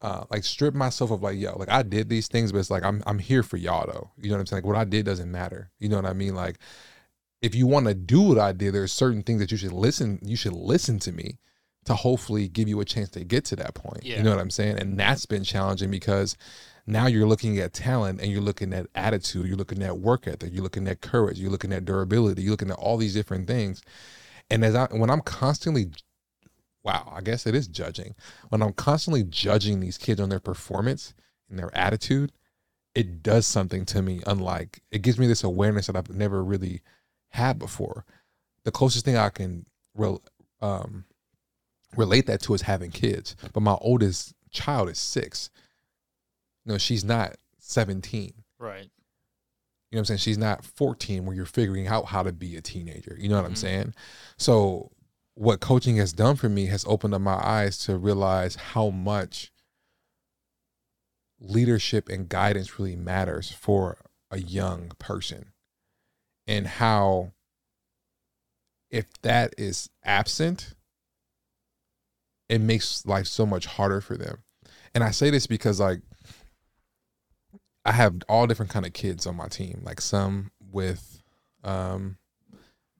uh 0.00 0.24
like 0.30 0.44
strip 0.44 0.74
myself 0.74 1.10
of 1.10 1.22
like 1.22 1.38
yo 1.38 1.56
like 1.58 1.70
I 1.70 1.82
did 1.82 2.08
these 2.08 2.28
things 2.28 2.52
but 2.52 2.58
it's 2.58 2.70
like 2.70 2.84
I'm 2.84 3.02
I'm 3.06 3.18
here 3.18 3.42
for 3.42 3.56
y'all 3.56 3.86
though. 3.86 4.10
You 4.16 4.30
know 4.30 4.36
what 4.36 4.40
I'm 4.40 4.46
saying? 4.46 4.62
Like 4.62 4.68
what 4.68 4.76
I 4.76 4.84
did 4.84 5.06
doesn't 5.06 5.30
matter. 5.30 5.70
You 5.78 5.88
know 5.88 5.96
what 5.96 6.06
I 6.06 6.12
mean? 6.12 6.34
Like 6.34 6.58
if 7.42 7.54
you 7.54 7.66
want 7.66 7.86
to 7.86 7.94
do 7.94 8.20
what 8.22 8.38
I 8.38 8.52
did 8.52 8.74
there's 8.74 8.92
certain 8.92 9.22
things 9.22 9.40
that 9.40 9.50
you 9.50 9.56
should 9.56 9.72
listen 9.72 10.18
you 10.22 10.36
should 10.36 10.52
listen 10.52 10.98
to 11.00 11.12
me 11.12 11.38
to 11.84 11.94
hopefully 11.94 12.48
give 12.48 12.68
you 12.68 12.80
a 12.80 12.84
chance 12.84 13.08
to 13.10 13.24
get 13.24 13.44
to 13.46 13.56
that 13.56 13.74
point. 13.74 14.04
Yeah. 14.04 14.18
you 14.18 14.22
know 14.22 14.30
what 14.30 14.40
I'm 14.40 14.50
saying? 14.50 14.78
And 14.78 14.98
that's 14.98 15.26
been 15.26 15.42
challenging 15.42 15.90
because 15.90 16.36
now 16.86 17.06
you're 17.06 17.26
looking 17.26 17.58
at 17.58 17.72
talent 17.72 18.20
and 18.20 18.30
you're 18.30 18.40
looking 18.40 18.72
at 18.72 18.86
attitude 18.94 19.46
you're 19.46 19.56
looking 19.56 19.82
at 19.82 19.98
work 19.98 20.26
ethic 20.26 20.50
you're 20.52 20.62
looking 20.62 20.88
at 20.88 21.02
courage 21.02 21.38
you're 21.38 21.50
looking 21.50 21.72
at 21.72 21.84
durability 21.84 22.42
you're 22.42 22.52
looking 22.52 22.70
at 22.70 22.78
all 22.78 22.96
these 22.96 23.14
different 23.14 23.46
things. 23.46 23.82
And 24.50 24.64
as 24.64 24.74
I 24.74 24.86
when 24.86 25.10
I'm 25.10 25.20
constantly 25.20 25.90
wow, 26.88 27.12
I 27.14 27.20
guess 27.20 27.46
it 27.46 27.54
is 27.54 27.68
judging. 27.68 28.14
When 28.48 28.62
I'm 28.62 28.72
constantly 28.72 29.22
judging 29.22 29.80
these 29.80 29.98
kids 29.98 30.22
on 30.22 30.30
their 30.30 30.40
performance 30.40 31.12
and 31.50 31.58
their 31.58 31.70
attitude, 31.76 32.32
it 32.94 33.22
does 33.22 33.46
something 33.46 33.84
to 33.86 34.00
me 34.00 34.22
unlike 34.26 34.80
it 34.90 35.02
gives 35.02 35.18
me 35.18 35.26
this 35.26 35.44
awareness 35.44 35.86
that 35.86 35.96
I've 35.96 36.08
never 36.08 36.42
really 36.42 36.80
had 37.28 37.58
before. 37.58 38.06
The 38.64 38.70
closest 38.70 39.04
thing 39.04 39.18
I 39.18 39.28
can 39.28 39.66
rel 39.94 40.22
um, 40.62 41.04
relate 41.94 42.26
that 42.26 42.40
to 42.42 42.54
is 42.54 42.62
having 42.62 42.90
kids. 42.90 43.36
But 43.52 43.60
my 43.62 43.76
oldest 43.82 44.32
child 44.50 44.88
is 44.88 44.98
six. 44.98 45.50
No, 46.64 46.78
she's 46.78 47.04
not 47.04 47.36
17. 47.58 48.32
Right. 48.58 48.84
You 48.84 48.86
know 48.86 48.90
what 49.90 49.98
I'm 49.98 50.04
saying? 50.06 50.18
She's 50.18 50.38
not 50.38 50.64
14 50.64 51.26
where 51.26 51.36
you're 51.36 51.44
figuring 51.44 51.86
out 51.86 52.06
how 52.06 52.22
to 52.22 52.32
be 52.32 52.56
a 52.56 52.62
teenager. 52.62 53.14
You 53.18 53.28
know 53.28 53.36
what 53.36 53.44
I'm 53.44 53.52
Mhm. 53.54 53.58
saying? 53.58 53.94
So 54.38 54.90
what 55.38 55.60
coaching 55.60 55.98
has 55.98 56.12
done 56.12 56.34
for 56.34 56.48
me 56.48 56.66
has 56.66 56.84
opened 56.88 57.14
up 57.14 57.20
my 57.20 57.40
eyes 57.40 57.78
to 57.78 57.96
realize 57.96 58.56
how 58.56 58.90
much 58.90 59.52
leadership 61.38 62.08
and 62.08 62.28
guidance 62.28 62.76
really 62.76 62.96
matters 62.96 63.52
for 63.52 63.98
a 64.32 64.40
young 64.40 64.90
person. 64.98 65.52
And 66.48 66.66
how 66.66 67.34
if 68.90 69.06
that 69.22 69.54
is 69.56 69.88
absent 70.02 70.74
it 72.48 72.60
makes 72.60 73.06
life 73.06 73.26
so 73.26 73.46
much 73.46 73.66
harder 73.66 74.00
for 74.00 74.16
them. 74.16 74.38
And 74.92 75.04
i 75.04 75.12
say 75.12 75.30
this 75.30 75.46
because 75.46 75.78
like 75.78 76.00
i 77.84 77.92
have 77.92 78.16
all 78.28 78.48
different 78.48 78.72
kind 78.72 78.86
of 78.86 78.92
kids 78.92 79.24
on 79.24 79.36
my 79.36 79.46
team 79.46 79.82
like 79.84 80.00
some 80.00 80.50
with 80.72 81.22
um 81.62 82.16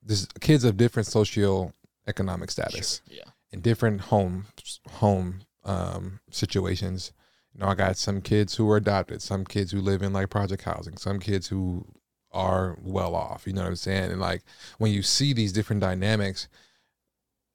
this 0.05 0.29
kids 0.41 0.63
of 0.63 0.77
different 0.77 1.09
socio 1.09 1.73
economic 2.09 2.51
status 2.51 3.03
Sure, 3.07 3.17
Yeah. 3.19 3.31
in 3.53 3.61
different 3.61 4.01
home 4.03 4.47
home 4.91 5.41
um 5.65 6.21
situations 6.31 7.13
you 7.53 7.61
know 7.61 7.67
i 7.67 7.75
got 7.75 7.97
some 7.97 8.21
kids 8.21 8.55
who 8.57 8.69
are 8.71 8.77
adopted 8.77 9.21
some 9.23 9.45
kids 9.45 9.73
who 9.73 9.81
live 9.81 10.03
in 10.03 10.13
like 10.13 10.31
project 10.31 10.63
housing 10.65 10.97
some 10.97 11.19
kids 11.19 11.49
who 11.49 11.85
are 12.33 12.79
well 12.83 13.15
off 13.15 13.47
you 13.47 13.53
know 13.53 13.63
what 13.63 13.69
i'm 13.69 13.77
saying 13.77 14.11
and 14.11 14.21
like 14.21 14.43
when 14.79 14.93
you 14.93 15.03
see 15.03 15.33
these 15.33 15.53
different 15.53 15.81
dynamics 15.81 16.49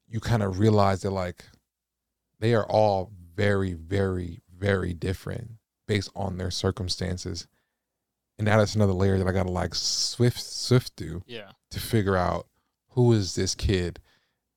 you 0.06 0.20
kind 0.20 0.42
of 0.42 0.58
realize 0.58 1.02
that 1.02 1.10
like 1.10 1.44
they 2.40 2.54
are 2.54 2.66
all 2.66 3.10
very 3.34 3.72
very 3.72 4.40
very 4.56 4.92
different 4.94 5.52
based 5.88 6.10
on 6.14 6.36
their 6.38 6.50
circumstances 6.50 7.46
and 8.38 8.46
now 8.46 8.56
that 8.58 8.64
is 8.64 8.74
another 8.76 8.92
layer 8.92 9.18
that 9.18 9.26
i 9.26 9.32
gotta 9.32 9.50
like 9.50 9.74
swift 9.74 10.40
swift 10.40 10.92
through 10.96 11.22
Yeah. 11.26 11.52
to 11.70 11.80
figure 11.80 12.16
out 12.16 12.46
who 12.90 13.12
is 13.12 13.34
this 13.34 13.54
kid 13.54 14.00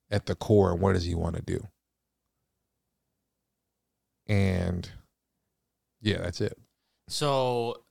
at 0.09 0.25
the 0.25 0.35
core 0.35 0.75
what 0.75 0.93
does 0.93 1.03
he 1.05 1.15
want 1.15 1.35
to 1.35 1.41
do. 1.41 1.67
And 4.27 4.89
yeah, 6.01 6.17
that's 6.19 6.41
it. 6.41 6.57
So 7.07 7.83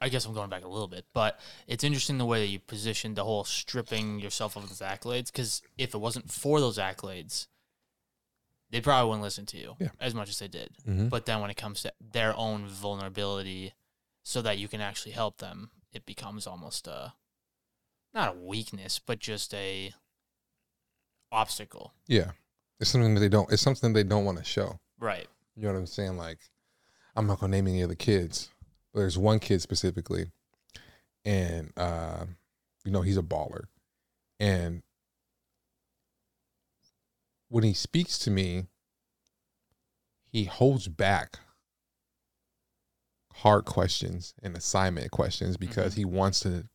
I 0.00 0.08
guess 0.08 0.26
I'm 0.26 0.34
going 0.34 0.50
back 0.50 0.64
a 0.64 0.68
little 0.68 0.88
bit, 0.88 1.06
but 1.12 1.40
it's 1.66 1.84
interesting 1.84 2.18
the 2.18 2.26
way 2.26 2.40
that 2.40 2.50
you 2.52 2.58
positioned 2.60 3.16
the 3.16 3.24
whole 3.24 3.44
stripping 3.44 4.20
yourself 4.20 4.56
of 4.56 4.68
those 4.68 4.80
accolades. 4.80 5.26
Because 5.32 5.62
if 5.78 5.94
it 5.94 5.98
wasn't 5.98 6.30
for 6.30 6.60
those 6.60 6.78
accolades, 6.78 7.46
they 8.70 8.80
probably 8.80 9.08
wouldn't 9.08 9.22
listen 9.22 9.46
to 9.46 9.56
you 9.56 9.76
Yeah. 9.80 9.88
as 10.00 10.14
much 10.14 10.28
as 10.28 10.38
they 10.38 10.48
did. 10.48 10.70
Mm-hmm. 10.86 11.08
But 11.08 11.26
then 11.26 11.40
when 11.40 11.50
it 11.50 11.56
comes 11.56 11.82
to 11.82 11.92
their 12.00 12.36
own 12.36 12.66
vulnerability, 12.66 13.72
so 14.22 14.40
that 14.42 14.58
you 14.58 14.68
can 14.68 14.80
actually 14.80 15.12
help 15.12 15.38
them, 15.38 15.70
it 15.92 16.06
becomes 16.06 16.46
almost 16.46 16.86
a 16.86 17.12
not 18.14 18.34
a 18.34 18.38
weakness, 18.38 19.00
but 19.04 19.18
just 19.18 19.52
a 19.54 19.92
obstacle. 21.32 21.92
Yeah, 22.06 22.32
it's 22.80 22.90
something 22.90 23.14
that 23.14 23.20
they 23.20 23.28
don't. 23.28 23.50
It's 23.52 23.62
something 23.62 23.92
they 23.92 24.04
don't 24.04 24.24
want 24.24 24.38
to 24.38 24.44
show. 24.44 24.78
Right. 24.98 25.26
You 25.56 25.62
know 25.64 25.72
what 25.72 25.78
I'm 25.78 25.86
saying? 25.86 26.16
Like, 26.16 26.38
I'm 27.16 27.26
not 27.26 27.40
gonna 27.40 27.50
name 27.50 27.66
any 27.68 27.82
of 27.82 27.88
the 27.88 27.96
kids, 27.96 28.50
but 28.92 29.00
there's 29.00 29.18
one 29.18 29.38
kid 29.40 29.60
specifically, 29.62 30.26
and 31.24 31.72
uh, 31.76 32.24
you 32.84 32.90
know 32.92 33.02
he's 33.02 33.16
a 33.18 33.22
baller, 33.22 33.64
and 34.38 34.82
when 37.48 37.64
he 37.64 37.74
speaks 37.74 38.18
to 38.20 38.30
me, 38.30 38.66
he 40.26 40.44
holds 40.44 40.88
back 40.88 41.38
hard 43.38 43.64
questions 43.64 44.34
and 44.42 44.56
assignment 44.56 45.10
questions 45.10 45.56
because 45.56 45.94
Mhm. 45.94 45.96
he 45.96 46.04
wants 46.04 46.40
to 46.40 46.68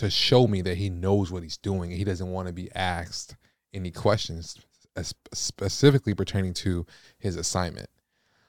to 0.00 0.10
show 0.10 0.46
me 0.46 0.62
that 0.62 0.76
he 0.76 0.90
knows 0.90 1.30
what 1.30 1.42
he's 1.42 1.56
doing 1.56 1.90
he 1.90 2.04
doesn't 2.04 2.30
want 2.30 2.48
to 2.48 2.52
be 2.52 2.70
asked 2.74 3.36
any 3.72 3.90
questions 3.90 4.56
uh, 4.96 5.02
specifically 5.32 6.14
pertaining 6.14 6.52
to 6.52 6.84
his 7.18 7.36
assignment. 7.36 7.88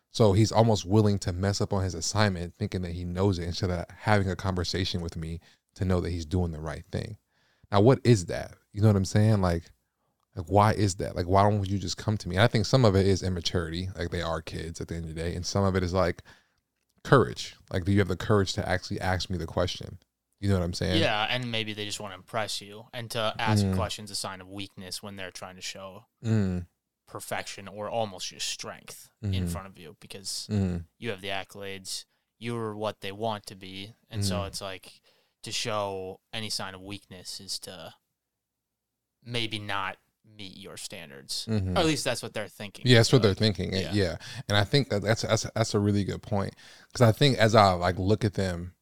So 0.10 0.34
he's 0.34 0.52
almost 0.52 0.86
willing 0.86 1.20
to 1.20 1.32
mess 1.32 1.62
up 1.62 1.72
on 1.72 1.84
his 1.84 1.94
assignment 1.94 2.56
thinking 2.56 2.82
that 2.82 2.94
he 2.94 3.06
knows 3.06 3.40
it 3.40 3.46
instead 3.46 3.70
of 3.70 3.86
having 3.96 4.30
a 4.30 4.36
conversation 4.36 5.02
with 5.02 5.16
me 5.16 5.40
to 5.76 5.86
know 5.86 6.02
that 6.02 6.10
he's 6.10 6.26
doing 6.26 6.52
the 6.52 6.60
right 6.60 6.84
thing. 6.92 7.18
Now 7.72 7.82
what 7.82 8.00
is 8.04 8.26
that? 8.26 8.56
You 8.74 8.82
know 8.82 8.88
what 8.88 8.96
I'm 8.96 9.06
saying? 9.06 9.42
Like 9.42 9.64
like 10.36 10.48
why 10.48 10.74
is 10.74 10.96
that? 10.96 11.16
Like 11.16 11.28
why 11.28 11.44
don't 11.44 11.68
you 11.70 11.78
just 11.78 11.98
come 11.98 12.18
to 12.18 12.28
me? 12.28 12.36
And 12.36 12.44
I 12.44 12.48
think 12.48 12.66
some 12.66 12.86
of 12.86 12.96
it 12.96 13.06
is 13.06 13.24
immaturity, 13.24 13.90
like 13.98 14.10
they 14.10 14.22
are 14.22 14.42
kids 14.42 14.82
at 14.82 14.88
the 14.88 14.96
end 14.96 15.06
of 15.06 15.14
the 15.14 15.22
day, 15.22 15.36
and 15.36 15.46
some 15.46 15.64
of 15.64 15.76
it 15.76 15.84
is 15.84 15.94
like 15.94 16.24
courage. 17.04 17.56
Like 17.72 17.86
do 17.86 17.92
you 17.92 18.00
have 18.00 18.08
the 18.08 18.18
courage 18.18 18.54
to 18.54 18.68
actually 18.68 19.00
ask 19.00 19.30
me 19.30 19.38
the 19.38 19.46
question? 19.46 20.00
You 20.42 20.50
know 20.50 20.58
what 20.60 20.66
I'm 20.66 20.74
saying? 20.74 21.00
Yeah, 21.00 21.28
and 21.30 21.52
maybe 21.52 21.74
they 21.74 21.86
just 21.86 22.00
want 22.00 22.12
to 22.14 22.18
impress 22.18 22.60
you, 22.62 22.88
and 22.94 23.10
to 23.12 23.34
ask 23.38 23.64
Mm. 23.64 23.76
questions 23.76 24.10
a 24.12 24.16
sign 24.16 24.42
of 24.42 24.50
weakness 24.50 25.02
when 25.02 25.16
they're 25.16 25.32
trying 25.32 25.56
to 25.56 25.62
show 25.62 26.08
Mm, 26.26 26.66
perfection 27.08 27.68
or 27.68 27.90
almost 27.90 28.30
just 28.30 28.48
strength 28.50 29.10
in 29.22 29.46
Mhm. 29.46 29.50
front 29.50 29.68
of 29.68 29.78
you 29.78 29.96
because 30.00 30.48
mm, 30.50 30.84
you 30.98 31.12
have 31.12 31.22
the 31.22 31.28
accolades, 31.28 32.06
you're 32.40 32.76
what 32.76 33.02
they 33.02 33.12
want 33.12 33.46
to 33.46 33.56
be, 33.56 33.94
and 34.10 34.26
so 34.26 34.40
Mhm. 34.42 34.48
it's 34.48 34.62
like 34.62 35.02
to 35.44 35.52
show 35.52 36.20
any 36.34 36.50
sign 36.50 36.74
of 36.74 36.82
weakness 36.82 37.40
is 37.40 37.60
to 37.60 37.94
maybe 39.24 39.60
not 39.60 39.98
meet 40.26 40.56
your 40.58 40.78
standards. 40.78 41.46
mhm. 41.50 41.76
Or 41.76 41.80
at 41.82 41.86
least 41.86 42.04
that's 42.04 42.24
what 42.24 42.34
they're 42.34 42.48
thinking. 42.48 42.86
Yeah, 42.88 42.98
that's 43.00 43.12
what 43.14 43.22
they're 43.22 43.34
thinking. 43.36 43.74
yeah. 43.74 43.92
Yeah. 43.94 44.18
and 44.48 44.58
I 44.58 44.64
think 44.64 44.90
that 44.90 45.02
that's 45.02 45.22
that's 45.24 45.44
that's 45.56 45.74
a 45.74 45.80
really 45.80 46.04
good 46.04 46.22
point 46.24 46.56
because 46.88 47.02
I 47.02 47.12
think 47.12 47.38
as 47.38 47.54
I 47.56 47.74
like 47.74 48.00
look 48.00 48.24
at 48.24 48.34
them, 48.36 48.74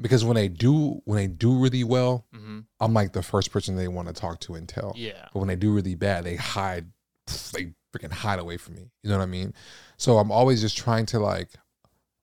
because 0.00 0.24
when 0.24 0.34
they 0.34 0.48
do 0.48 1.00
when 1.04 1.16
they 1.16 1.26
do 1.26 1.58
really 1.58 1.84
well, 1.84 2.26
mhm. 2.34 2.64
I'm 2.80 2.94
like 2.94 3.12
the 3.12 3.22
first 3.22 3.50
person 3.50 3.76
they 3.76 3.88
want 3.88 4.08
to 4.08 4.14
talk 4.14 4.40
to 4.40 4.54
and 4.54 4.68
tell. 4.68 4.92
Yeah. 4.96 5.28
But 5.32 5.38
when 5.38 5.48
they 5.48 5.56
do 5.56 5.72
really 5.72 5.94
bad, 5.94 6.24
they 6.24 6.36
hide, 6.36 6.86
they 7.52 7.72
freaking 7.92 8.12
hide 8.12 8.38
away 8.38 8.56
from 8.56 8.74
me. 8.74 8.90
You 9.02 9.10
know 9.10 9.18
what 9.18 9.22
I 9.22 9.26
mean? 9.26 9.54
So 9.96 10.18
I'm 10.18 10.32
always 10.32 10.60
just 10.60 10.76
trying 10.76 11.06
to 11.06 11.18
like 11.20 11.50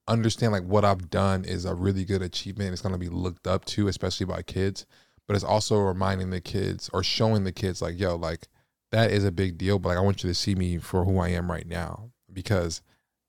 understand 0.08 0.52
like 0.52 0.64
what 0.64 0.84
I've 0.84 1.10
done 1.10 1.44
is 1.44 1.64
a 1.64 1.74
really 1.74 2.04
good 2.04 2.22
achievement. 2.22 2.72
It's 2.72 2.82
gonna 2.82 2.98
be 2.98 3.08
looked 3.08 3.46
up 3.46 3.64
to, 3.66 3.88
especially 3.88 4.26
by 4.26 4.42
kids. 4.42 4.86
But 5.26 5.36
it's 5.36 5.44
also 5.44 5.78
reminding 5.78 6.30
the 6.30 6.40
kids 6.40 6.90
or 6.92 7.02
showing 7.02 7.44
the 7.44 7.52
kids 7.52 7.80
like, 7.80 7.98
yo, 7.98 8.16
like 8.16 8.48
that 8.90 9.10
is 9.10 9.24
a 9.24 9.32
big 9.32 9.56
deal. 9.56 9.78
But 9.78 9.90
like 9.90 9.98
I 9.98 10.02
want 10.02 10.22
you 10.22 10.28
to 10.28 10.34
see 10.34 10.54
me 10.54 10.78
for 10.78 11.04
who 11.04 11.18
I 11.18 11.28
am 11.28 11.50
right 11.50 11.66
now. 11.66 12.10
Because 12.30 12.82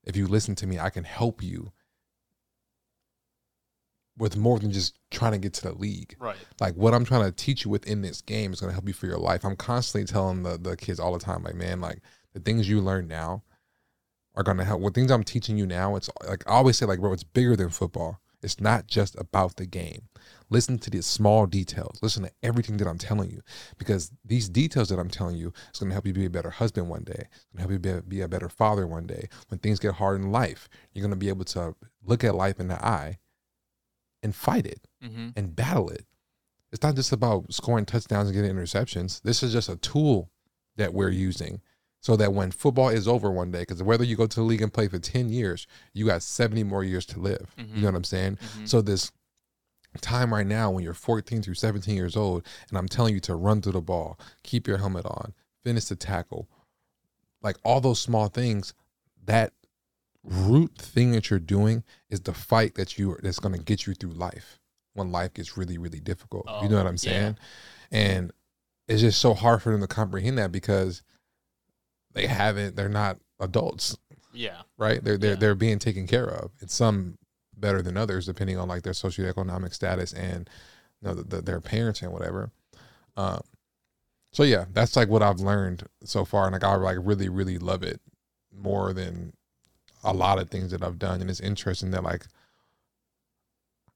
if 0.04 0.16
you 0.18 0.28
listen 0.28 0.56
to 0.56 0.68
me, 0.68 0.80
I 0.80 0.90
can 0.90 1.04
help 1.04 1.42
you 1.42 1.72
with 4.17 4.38
more 4.38 4.60
than 4.60 4.72
just 4.72 4.98
trying 5.10 5.32
to 5.32 5.38
get 5.39 5.53
to 5.53 5.63
the 5.70 5.74
league 5.74 6.15
Right. 6.20 6.36
like 6.62 6.75
what 6.75 6.93
I'm 6.93 7.03
trying 7.05 7.24
to 7.25 7.32
teach 7.32 7.65
you 7.65 7.72
within 7.72 8.01
this 8.01 8.22
game 8.22 8.53
is 8.53 8.60
going 8.60 8.70
to 8.70 8.74
help 8.74 8.88
you 8.88 8.93
for 8.93 9.08
your 9.08 9.17
life. 9.17 9.43
I'm 9.43 9.55
constantly 9.55 10.05
telling 10.05 10.43
the 10.43 10.58
the 10.58 10.77
kids 10.77 11.00
all 11.00 11.13
the 11.13 11.20
time, 11.20 11.43
like, 11.43 11.55
man, 11.55 11.82
like 11.82 12.00
the 12.34 12.39
things 12.39 12.70
you 12.70 12.79
learn 12.82 13.08
now 13.08 13.43
are 14.36 14.43
going 14.43 14.58
to 14.58 14.63
help. 14.63 14.82
What 14.82 14.93
things 14.93 15.12
I'm 15.12 15.24
teaching 15.24 15.58
you 15.58 15.65
now, 15.65 15.96
it's 15.96 16.10
like 16.27 16.43
I 16.48 16.53
always 16.53 16.77
say, 16.77 16.86
like, 16.86 17.00
bro, 17.00 17.13
it's 17.13 17.24
bigger 17.24 17.55
than 17.55 17.70
football. 17.70 18.20
It's 18.41 18.60
not 18.60 18.88
just 18.88 19.15
about 19.20 19.55
the 19.55 19.65
game. 19.65 20.10
Listen 20.50 20.77
to 20.79 20.89
the 20.89 21.01
small 21.01 21.46
details. 21.46 22.00
Listen 22.01 22.24
to 22.24 22.32
everything 22.43 22.75
that 22.77 22.88
I'm 22.88 22.98
telling 22.98 23.29
you, 23.32 23.41
because 23.77 24.12
these 24.25 24.50
details 24.50 24.89
that 24.89 25.00
I'm 25.00 25.10
telling 25.10 25.38
you 25.38 25.53
is 25.74 25.79
going 25.79 25.89
to 25.89 25.93
help 25.93 26.05
you 26.05 26.13
be 26.13 26.25
a 26.25 26.29
better 26.29 26.50
husband 26.50 26.89
one 26.89 27.03
day. 27.03 27.27
It's 27.32 27.46
going 27.55 27.58
to 27.58 27.62
help 27.62 27.72
you 27.72 27.79
be 27.79 27.89
a, 27.89 28.01
be 28.01 28.22
a 28.22 28.27
better 28.27 28.50
father 28.50 28.86
one 28.86 29.08
day. 29.08 29.29
When 29.48 29.60
things 29.60 29.79
get 29.79 29.93
hard 29.96 30.20
in 30.20 30.32
life, 30.32 30.67
you're 30.93 31.01
going 31.03 31.12
to 31.12 31.15
be 31.17 31.29
able 31.29 31.46
to 31.46 31.75
look 32.03 32.24
at 32.24 32.36
life 32.36 32.60
in 32.60 32.67
the 32.67 32.84
eye 32.86 33.20
and 34.24 34.34
fight 34.36 34.65
it 34.65 34.88
Mm-hmm. 35.03 35.30
and 35.36 35.53
battle 35.56 35.89
it. 35.89 36.06
It's 36.72 36.82
not 36.82 36.96
just 36.96 37.12
about 37.12 37.53
scoring 37.53 37.86
touchdowns 37.86 38.30
and 38.30 38.36
getting 38.36 38.56
interceptions. 38.56 39.22
This 39.22 39.44
is 39.44 39.51
just 39.51 39.68
a 39.70 39.75
tool 39.75 40.32
that 40.77 40.94
we're 40.94 41.10
using 41.10 41.62
so 42.00 42.15
that 42.15 42.34
when 42.34 42.51
football 42.51 42.89
is 42.89 43.08
over 43.08 43.30
one 43.30 43.51
day, 43.51 43.60
because 43.60 43.84
whether 43.84 44.03
you 44.06 44.15
go 44.15 44.25
to 44.27 44.36
the 44.38 44.42
league 44.44 44.62
and 44.62 44.74
play 44.74 44.88
for 44.88 44.98
10 44.98 45.30
years, 45.30 45.68
you 45.94 46.06
got 46.08 46.24
70 46.24 46.63
more 46.63 46.84
years 46.84 47.06
to 47.08 47.20
live. 47.20 47.53
You 47.58 47.82
know 47.82 47.88
what 47.89 47.96
I'm 47.96 48.03
saying? 48.06 48.38
Mhm. 48.58 48.68
So 48.70 48.82
this 48.82 49.12
time 50.01 50.34
right 50.34 50.48
now 50.48 50.72
when 50.72 50.84
you're 50.84 50.94
14 50.96 51.42
through 51.44 51.53
17 51.53 51.96
years 51.96 52.15
old 52.15 52.44
and 52.70 52.77
I'm 52.77 52.88
telling 52.88 53.13
you 53.13 53.20
to 53.22 53.36
run 53.36 53.62
through 53.62 53.74
the 53.74 53.82
ball, 53.82 54.18
keep 54.42 54.68
your 54.68 54.77
helmet 54.77 55.06
on, 55.06 55.34
finish 55.63 55.86
the 55.86 55.96
tackle, 55.96 56.50
like 57.42 57.58
all 57.63 57.82
those 57.82 58.00
small 58.01 58.27
things, 58.30 58.74
that 59.25 59.53
root 60.24 60.72
thing 60.77 61.12
that 61.12 61.30
you're 61.30 61.39
doing 61.39 61.84
is 62.10 62.22
the 62.22 62.34
fight 62.34 62.75
that 62.75 62.98
you 62.98 63.12
are 63.12 63.20
that's 63.22 63.39
going 63.39 63.56
to 63.56 63.62
get 63.63 63.86
you 63.86 63.94
through 63.94 64.12
life 64.13 64.60
when 64.94 65.12
life 65.12 65.34
gets 65.34 65.58
really 65.58 65.77
really 65.77 66.00
difficult. 66.00 66.46
you 66.62 66.70
know 66.70 66.75
Oh, 66.75 66.84
what 66.84 66.88
I'm 66.88 66.94
yeah. 66.94 66.98
saying? 67.12 67.38
And 67.92 68.32
it's 68.88 69.01
just 69.01 69.20
so 69.20 69.34
hard 69.34 69.62
for 69.62 69.72
them 69.72 69.82
to 69.82 69.88
comprehend 69.88 70.38
that 70.38 70.51
because 70.51 71.03
they 72.13 72.27
haven't 72.27 72.75
they're 72.75 72.89
not 72.89 73.18
adults 73.39 73.98
Yeah. 74.32 74.62
right? 74.77 75.03
They're 75.03 75.18
they're 75.18 75.32
Yeah. 75.32 75.36
they're 75.38 75.56
being 75.56 75.80
taken 75.80 76.08
care 76.08 76.27
of. 76.30 76.51
And 76.62 76.70
some 76.72 77.18
better 77.58 77.82
than 77.82 77.98
others, 77.98 78.25
depending 78.25 78.58
on 78.58 78.68
like 78.68 78.84
their 78.84 78.94
socioeconomic 78.94 79.74
status 79.74 80.13
and 80.13 80.50
you 81.01 81.08
know 81.08 81.13
the, 81.15 81.24
the, 81.24 81.42
their 81.42 81.60
parents 81.62 82.01
and 82.01 82.12
whatever. 82.13 82.51
Um, 83.18 83.42
so 84.32 84.44
yeah, 84.44 84.65
that's 84.72 84.96
like 84.96 85.10
what 85.10 85.22
I've 85.22 85.39
learned 85.39 85.84
so 86.03 86.25
far, 86.25 86.46
and 86.46 86.53
like 86.53 86.63
I 86.63 86.75
like 86.75 86.98
really 87.01 87.30
really 87.30 87.58
love 87.58 87.84
it 87.84 88.00
more 88.51 88.94
than 88.94 89.34
a 90.04 90.14
lot 90.14 90.40
of 90.40 90.50
things 90.50 90.72
that 90.72 90.84
I've 90.84 91.00
done. 91.00 91.22
And 91.22 91.30
it's 91.30 91.40
interesting 91.40 91.92
that 91.92 92.04
like 92.04 92.26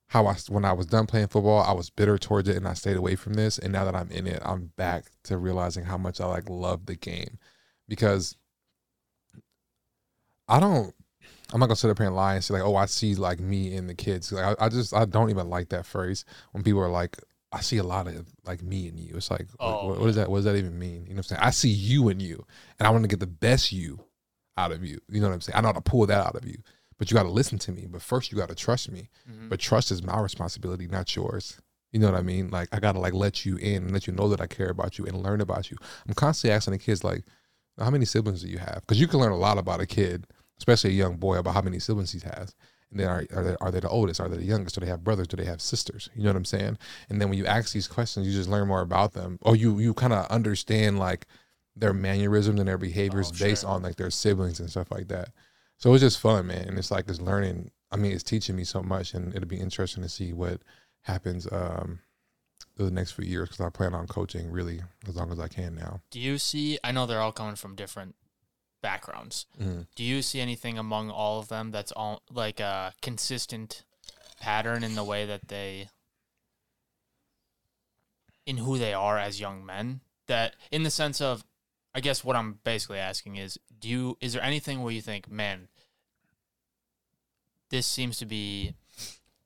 how 0.07 0.25
I 0.25 0.35
when 0.49 0.65
I 0.65 0.73
was 0.73 0.85
done 0.85 1.05
playing 1.05 1.27
football, 1.27 1.61
I 1.61 1.73
was 1.73 1.89
bitter 1.89 2.17
towards 2.17 2.47
it 2.47 2.55
and 2.55 2.67
I 2.67 2.73
stayed 2.73 2.97
away 2.97 3.15
from 3.15 3.33
this. 3.33 3.57
And 3.57 3.73
now 3.73 3.85
that 3.85 3.95
I'm 3.95 4.09
in 4.09 4.27
it, 4.27 4.41
I'm 4.43 4.71
back 4.77 5.05
to 5.23 5.37
realizing 5.37 5.83
how 5.85 5.97
much 5.97 6.21
I 6.21 6.25
like 6.25 6.49
love 6.49 6.85
the 6.85 6.95
game 6.95 7.37
because 7.87 8.35
I 10.47 10.59
don't. 10.59 10.93
I'm 11.53 11.61
not 11.61 11.67
gonna 11.67 11.77
sit 11.77 11.89
up 11.89 11.97
here 11.97 12.07
and 12.07 12.15
lie 12.15 12.35
and 12.35 12.43
say 12.43 12.53
like, 12.53 12.63
oh, 12.63 12.75
I 12.75 12.87
see 12.87 13.15
like 13.15 13.39
me 13.39 13.75
and 13.75 13.89
the 13.89 13.95
kids. 13.95 14.31
Like, 14.31 14.57
I, 14.59 14.65
I 14.65 14.69
just 14.69 14.93
I 14.93 15.05
don't 15.05 15.29
even 15.29 15.49
like 15.49 15.69
that 15.69 15.85
phrase 15.85 16.25
when 16.51 16.63
people 16.63 16.81
are 16.81 16.89
like, 16.89 17.17
I 17.51 17.61
see 17.61 17.77
a 17.77 17.83
lot 17.83 18.07
of 18.07 18.27
like 18.45 18.61
me 18.61 18.87
and 18.87 18.99
you. 18.99 19.15
It's 19.15 19.31
like, 19.31 19.47
Oh, 19.59 19.87
what, 19.87 19.99
what 19.99 20.05
does 20.07 20.15
that? 20.15 20.29
What 20.29 20.39
does 20.39 20.45
that 20.45 20.55
even 20.55 20.77
mean? 20.77 21.05
You 21.05 21.13
know 21.13 21.17
what 21.17 21.17
I'm 21.17 21.23
saying? 21.23 21.41
I 21.41 21.51
see 21.51 21.69
you 21.69 22.09
and 22.09 22.21
you, 22.21 22.45
and 22.79 22.87
I 22.87 22.91
want 22.91 23.03
to 23.03 23.07
get 23.07 23.19
the 23.19 23.27
best 23.27 23.71
you 23.71 23.99
out 24.57 24.71
of 24.71 24.83
you. 24.83 24.99
You 25.09 25.21
know 25.21 25.27
what 25.27 25.33
I'm 25.35 25.41
saying? 25.41 25.55
I 25.57 25.61
know 25.61 25.67
how 25.69 25.73
to 25.73 25.81
pull 25.81 26.05
that 26.07 26.25
out 26.25 26.35
of 26.35 26.45
you, 26.45 26.57
but 26.97 27.09
you 27.09 27.15
got 27.15 27.23
to 27.23 27.29
listen 27.29 27.57
to 27.59 27.71
me. 27.71 27.87
But 27.89 28.01
first, 28.01 28.31
you 28.31 28.37
got 28.37 28.49
to 28.49 28.55
trust 28.55 28.91
me. 28.91 29.09
Mhm. 29.29 29.49
But 29.49 29.59
trust 29.59 29.91
is 29.91 30.03
my 30.03 30.19
responsibility, 30.19 30.87
not 30.87 31.15
yours. 31.15 31.57
You 31.91 31.99
know 31.99 32.11
what 32.11 32.19
I 32.19 32.23
mean? 32.23 32.49
Like 32.49 32.67
I 32.73 32.79
gotta 32.79 32.99
like 32.99 33.13
let 33.13 33.45
you 33.45 33.55
in 33.57 33.83
and 33.83 33.91
let 33.91 34.07
you 34.07 34.13
know 34.13 34.27
that 34.29 34.41
I 34.41 34.47
care 34.47 34.69
about 34.69 34.97
you 34.97 35.05
and 35.05 35.23
learn 35.23 35.39
about 35.39 35.71
you. 35.71 35.77
I'm 36.07 36.13
constantly 36.13 36.53
asking 36.53 36.73
the 36.73 36.79
kids 36.79 37.03
like, 37.03 37.23
how 37.79 37.89
many 37.89 38.03
siblings 38.05 38.41
do 38.41 38.49
you 38.49 38.57
have? 38.57 38.81
Because 38.81 38.99
you 38.99 39.07
can 39.07 39.19
learn 39.19 39.31
a 39.31 39.37
lot 39.37 39.57
about 39.57 39.79
a 39.79 39.85
kid, 39.85 40.27
especially 40.57 40.89
a 40.89 40.93
young 40.93 41.15
boy, 41.15 41.37
about 41.37 41.53
how 41.53 41.61
many 41.61 41.79
siblings 41.79 42.11
he 42.11 42.19
has. 42.19 42.55
And 42.91 42.99
then 42.99 43.07
are 43.07 43.25
are 43.33 43.43
they, 43.43 43.55
are 43.61 43.71
they 43.71 43.79
the 43.79 43.89
oldest? 43.89 44.19
Are 44.19 44.27
they 44.27 44.37
the 44.37 44.43
youngest? 44.43 44.75
Do 44.75 44.81
they 44.81 44.87
have 44.91 45.03
brothers? 45.03 45.27
Do 45.27 45.37
they 45.37 45.45
have 45.45 45.61
sisters? 45.61 46.09
You 46.13 46.23
know 46.23 46.29
what 46.29 46.35
I'm 46.35 46.45
saying? 46.45 46.77
And 47.09 47.21
then 47.21 47.29
when 47.29 47.37
you 47.37 47.45
ask 47.45 47.71
these 47.73 47.87
questions, 47.87 48.27
you 48.27 48.33
just 48.33 48.49
learn 48.49 48.67
more 48.67 48.81
about 48.81 49.13
them, 49.13 49.39
or 49.41 49.55
you 49.55 49.79
you 49.79 49.93
kind 49.93 50.13
of 50.13 50.25
understand 50.27 50.99
like 50.99 51.25
their 51.79 51.93
mannerisms 51.93 52.59
and 52.59 52.67
their 52.67 52.77
behaviors 52.77 53.29
Oh, 53.29 53.37
based 53.39 53.61
sure. 53.61 53.69
on 53.71 53.81
like 53.83 53.95
their 53.97 54.09
siblings 54.11 54.59
and 54.59 54.69
stuff 54.69 54.91
like 54.91 55.07
that. 55.09 55.29
So 55.77 55.93
it's 55.93 56.01
just 56.01 56.19
fun, 56.19 56.47
man. 56.47 56.67
And 56.67 56.77
it's 56.77 56.91
like 56.91 57.07
it's 57.07 57.21
learning. 57.21 57.71
I 57.91 57.95
mean, 57.97 58.11
it's 58.11 58.23
teaching 58.23 58.55
me 58.55 58.63
so 58.63 58.81
much, 58.81 59.13
and 59.13 59.33
it'll 59.35 59.47
be 59.47 59.59
interesting 59.59 60.03
to 60.03 60.09
see 60.09 60.33
what 60.33 60.61
happens 61.01 61.47
um 61.51 61.99
the 62.75 62.91
next 62.91 63.11
few 63.11 63.25
years 63.25 63.49
because 63.49 63.65
I 63.65 63.69
plan 63.69 63.93
on 63.95 64.07
coaching 64.07 64.51
really 64.51 64.81
as 65.07 65.15
long 65.15 65.31
as 65.31 65.39
I 65.39 65.47
can 65.47 65.75
now. 65.75 66.01
Do 66.11 66.19
you 66.19 66.37
see? 66.37 66.77
I 66.83 66.91
know 66.91 67.05
they're 67.05 67.21
all 67.21 67.31
coming 67.31 67.55
from 67.55 67.75
different 67.75 68.15
backgrounds. 68.81 69.45
Do 69.95 70.03
you 70.03 70.21
see 70.21 70.39
anything 70.39 70.77
among 70.77 71.09
all 71.09 71.39
of 71.39 71.47
them 71.47 71.71
that's 71.71 71.91
all 71.91 72.21
like 72.31 72.59
a 72.59 72.93
consistent 73.01 73.83
pattern 74.39 74.83
in 74.83 74.93
the 74.95 75.03
way 75.03 75.25
that 75.25 75.47
they 75.47 75.89
in 78.45 78.57
who 78.57 78.77
they 78.77 78.93
are 78.93 79.17
as 79.17 79.39
young 79.39 79.65
men 79.65 80.01
that 80.27 80.55
in 80.71 80.83
the 80.83 80.91
sense 80.91 81.19
of 81.21 81.43
I 81.97 81.99
guess 81.99 82.23
what 82.23 82.35
I'm 82.35 82.59
basically 82.63 82.99
asking 82.99 83.37
is 83.37 83.57
do 83.79 83.89
you 83.89 84.17
is 84.21 84.33
there 84.33 84.43
anything 84.43 84.83
where 84.83 84.93
you 84.93 85.01
think 85.01 85.29
man 85.29 85.67
this 87.69 87.87
seems 87.87 88.17
to 88.19 88.25
be 88.25 88.75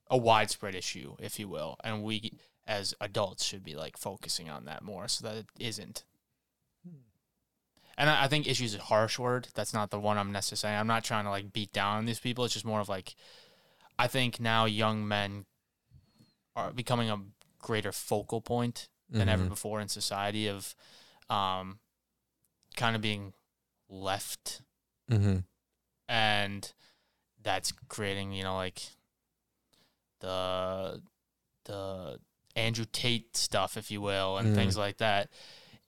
a 0.10 0.17
widespread 0.17 0.75
issue 0.75 1.15
if 1.20 1.39
you 1.39 1.48
will 1.48 1.77
and 1.84 2.03
we 2.03 2.34
as 2.67 2.93
adults 3.01 3.43
should 3.46 3.63
be 3.63 3.74
like 3.75 3.98
focusing 3.98 4.50
on 4.50 4.65
that 4.65 4.84
more 4.84 5.08
so 5.08 5.25
that 5.25 5.38
it 5.38 5.46
isn't 5.60 6.03
and 7.98 8.10
I, 8.10 8.24
I 8.24 8.27
think 8.27 8.48
issues 8.48 8.74
is 8.74 8.79
a 8.79 8.84
harsh 8.84 9.20
word. 9.20 9.50
That's 9.53 9.74
not 9.74 9.91
the 9.91 10.00
one 10.00 10.17
I'm 10.17 10.31
necessarily. 10.31 10.79
I'm 10.79 10.88
not 10.88 11.03
trying 11.03 11.25
to 11.25 11.29
like 11.29 11.51
beat 11.53 11.72
down 11.74 11.98
on 11.98 12.05
these 12.05 12.22
people. 12.22 12.46
It's 12.46 12.53
just 12.53 12.65
more 12.65 12.79
of 12.79 12.89
like, 12.89 13.15
I 14.00 14.08
think 14.08 14.39
now 14.39 14.65
young 14.65 15.08
men 15.08 15.46
are 16.55 16.72
becoming 16.72 17.10
a 17.10 17.20
greater 17.60 17.91
focal 17.91 18.41
point 18.41 18.88
than 19.10 19.27
ever 19.29 19.43
Mhm. 19.43 19.50
before 19.50 19.81
in 19.81 19.88
society 19.89 20.48
of, 20.48 20.74
um, 21.29 21.79
kind 22.75 22.95
of 22.95 23.01
being 23.01 23.34
left, 23.89 24.62
Mm-hmm. 25.10 25.39
and 26.07 26.73
that's 27.43 27.71
creating 27.89 28.31
you 28.31 28.43
know 28.43 28.55
like 28.55 28.81
the 30.19 31.01
the 31.65 32.19
Andrew 32.55 32.86
Tate 32.91 33.38
stuff, 33.38 33.77
if 33.77 33.91
you 33.91 34.01
will, 34.01 34.38
and 34.38 34.49
Mm. 34.49 34.55
things 34.55 34.75
like 34.77 34.97
that. 34.97 35.29